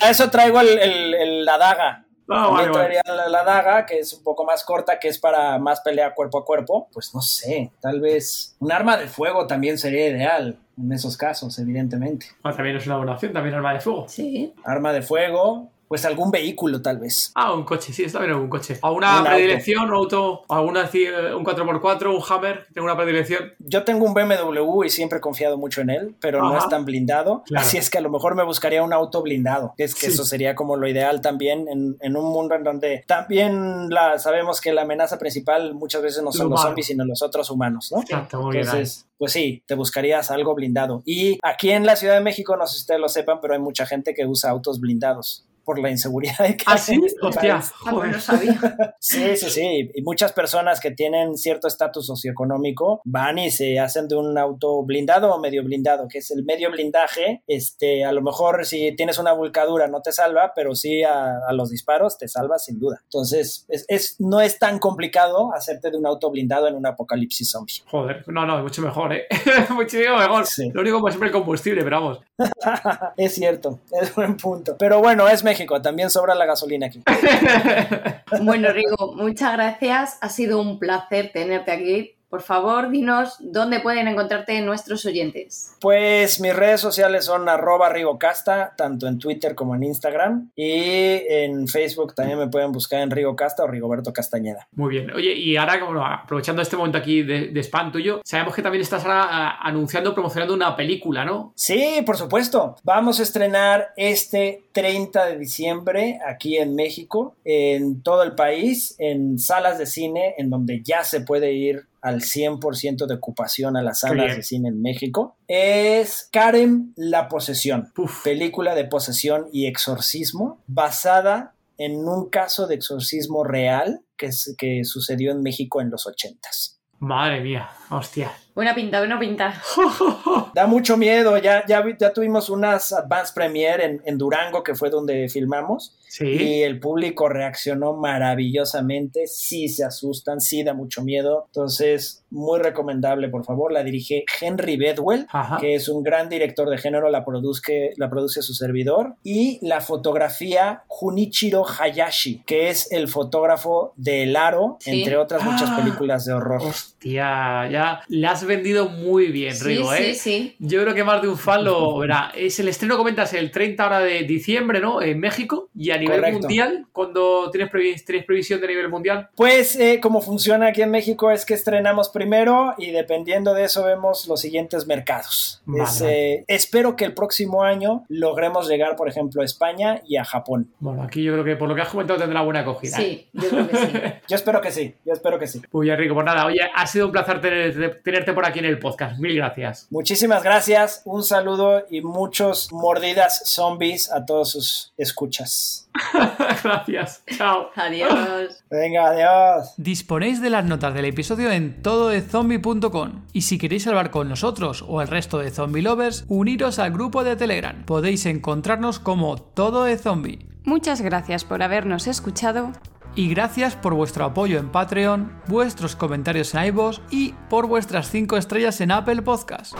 [0.00, 2.04] A eso traigo el, el- el- la daga.
[2.26, 2.72] También vale, vale.
[2.72, 6.14] traería la, la daga, que es un poco más corta, que es para más pelea
[6.14, 6.88] cuerpo a cuerpo.
[6.92, 11.58] Pues no sé, tal vez un arma de fuego también sería ideal en esos casos,
[11.58, 12.26] evidentemente.
[12.42, 14.06] Ah, también es una buena opción, también arma de fuego.
[14.08, 14.52] sí.
[14.64, 17.32] Arma de fuego, pues algún vehículo tal vez.
[17.34, 18.78] Ah, un coche, sí, está bien un coche.
[18.82, 19.30] ¿Alguna Un auto.
[19.30, 22.66] predilección, un auto, alguna, así, eh, un 4x4, un Hammer?
[22.74, 23.52] ¿Tengo una predilección?
[23.58, 26.84] Yo tengo un BMW y siempre he confiado mucho en él, pero no es tan
[26.84, 27.42] blindado.
[27.46, 27.66] Claro.
[27.66, 29.74] Así es que a lo mejor me buscaría un auto blindado.
[29.78, 30.12] Es que Sí.
[30.12, 34.60] eso sería como lo ideal también en, en un mundo en donde también la, sabemos
[34.60, 37.90] que la amenaza principal muchas veces no son Lo los zombies, sino los otros humanos,
[37.94, 38.00] ¿no?
[38.02, 38.64] Exacto, muy bien.
[38.66, 41.02] Entonces, pues sí, te buscarías algo blindado.
[41.04, 43.60] Y aquí en la Ciudad de México, no sé si ustedes lo sepan, pero hay
[43.60, 46.98] mucha gente que usa autos blindados por la inseguridad que ¿Ah, sí?
[47.20, 48.12] Hostia, pues joder.
[48.12, 48.94] no sabía.
[49.00, 49.90] Sí, sí, sí.
[49.94, 54.82] Y muchas personas que tienen cierto estatus socioeconómico van y se hacen de un auto
[54.82, 57.42] blindado o medio blindado, que es el medio blindaje.
[57.46, 61.52] Este, a lo mejor si tienes una volcadura no te salva, pero sí a, a
[61.52, 63.00] los disparos te salva sin duda.
[63.04, 67.50] Entonces, es, es- no es tan complicado hacerte de un auto blindado en un apocalipsis
[67.50, 67.82] zombie.
[67.90, 69.26] Joder, no, no, mucho mejor, ¿eh?
[69.74, 70.46] Muchísimo mejor.
[70.46, 70.70] Sí.
[70.72, 72.20] Lo único, como siempre, el combustible, pero vamos.
[73.18, 74.76] es cierto, es buen punto.
[74.78, 75.44] Pero bueno, es
[75.82, 77.02] También sobra la gasolina aquí.
[78.42, 80.18] Bueno, Rigo, muchas gracias.
[80.20, 82.17] Ha sido un placer tenerte aquí.
[82.28, 85.74] Por favor, dinos dónde pueden encontrarte nuestros oyentes.
[85.80, 90.50] Pues mis redes sociales son arroba rigocasta, tanto en Twitter como en Instagram.
[90.54, 94.68] Y en Facebook también me pueden buscar en Rigocasta o Rigoberto Castañeda.
[94.72, 95.10] Muy bien.
[95.12, 98.82] Oye, y ahora, como aprovechando este momento aquí de, de spam tuyo, sabemos que también
[98.82, 101.52] estás ahora ah, anunciando, promocionando una película, ¿no?
[101.56, 102.76] Sí, por supuesto.
[102.84, 109.38] Vamos a estrenar este 30 de diciembre aquí en México, en todo el país, en
[109.38, 114.00] salas de cine, en donde ya se puede ir al 100% de ocupación a las
[114.00, 115.36] salas de cine en México.
[115.46, 117.92] Es Karen la posesión.
[118.24, 125.30] Película de posesión y exorcismo basada en un caso de exorcismo real que, que sucedió
[125.30, 126.80] en México en los ochentas.
[126.98, 128.32] Madre mía, hostia.
[128.58, 129.54] Buena pinta, buena pinta.
[130.52, 134.90] Da mucho miedo, ya, ya, ya tuvimos unas advance premiere en, en Durango, que fue
[134.90, 136.24] donde filmamos, Sí.
[136.24, 143.28] y el público reaccionó maravillosamente, sí se asustan, sí da mucho miedo, entonces muy recomendable,
[143.28, 145.58] por favor, la dirige Henry Bedwell, Ajá.
[145.58, 149.82] que es un gran director de género, la produce, la produce su servidor, y la
[149.82, 155.02] fotografía Junichiro Hayashi, que es el fotógrafo de El Aro, Sí.
[155.02, 155.76] entre otras muchas Ah.
[155.76, 156.62] películas de horror.
[156.62, 160.14] Hostia, ya la has vendido muy bien, Sí, Rigo, sí, ¿eh?
[160.14, 160.56] sí.
[160.58, 162.32] Yo creo que más de un fan lo verá.
[162.34, 165.00] Es el estreno, comentas, el 30 ahora de diciembre, ¿no?
[165.00, 165.68] En México.
[165.76, 166.40] Y a nivel Correcto.
[166.40, 169.28] mundial, cuando tienes, previ- tienes previsión de nivel mundial.
[169.36, 173.84] Pues eh, como funciona aquí en México es que estrenamos primero y dependiendo de eso
[173.84, 175.62] vemos los siguientes mercados.
[175.66, 176.32] Vale, Es, vale.
[176.34, 180.70] eh, espero que el próximo año logremos llegar, por ejemplo, a España y a Japón.
[180.80, 182.96] Bueno, aquí yo creo que por lo que has comentado tendrá buena acogida.
[183.00, 183.02] ¿eh?
[183.02, 183.88] Sí, yo creo que sí.
[184.28, 185.62] Yo espero que sí, yo espero que sí.
[185.72, 186.12] Muy bien, Rico.
[186.14, 189.18] Pues nada, oye, ha sido un placer tener- tenerte por aquí en el podcast.
[189.18, 189.88] Mil gracias.
[189.90, 195.90] Muchísimas gracias, un saludo y muchos mordidas zombies a todos sus escuchas.
[196.62, 197.24] gracias.
[197.36, 197.70] Chao.
[197.74, 198.62] Adiós.
[198.70, 199.74] Venga, adiós.
[199.76, 205.02] Disponéis de las notas del episodio en tododezombie.com y si queréis hablar con nosotros o
[205.02, 207.84] el resto de zombie lovers, uniros al grupo de Telegram.
[207.86, 210.46] Podéis encontrarnos como Todo de Zombie.
[210.62, 212.70] Muchas gracias por habernos escuchado.
[213.18, 218.36] Y gracias por vuestro apoyo en Patreon, vuestros comentarios en iVoox y por vuestras 5
[218.36, 219.74] estrellas en Apple Podcast.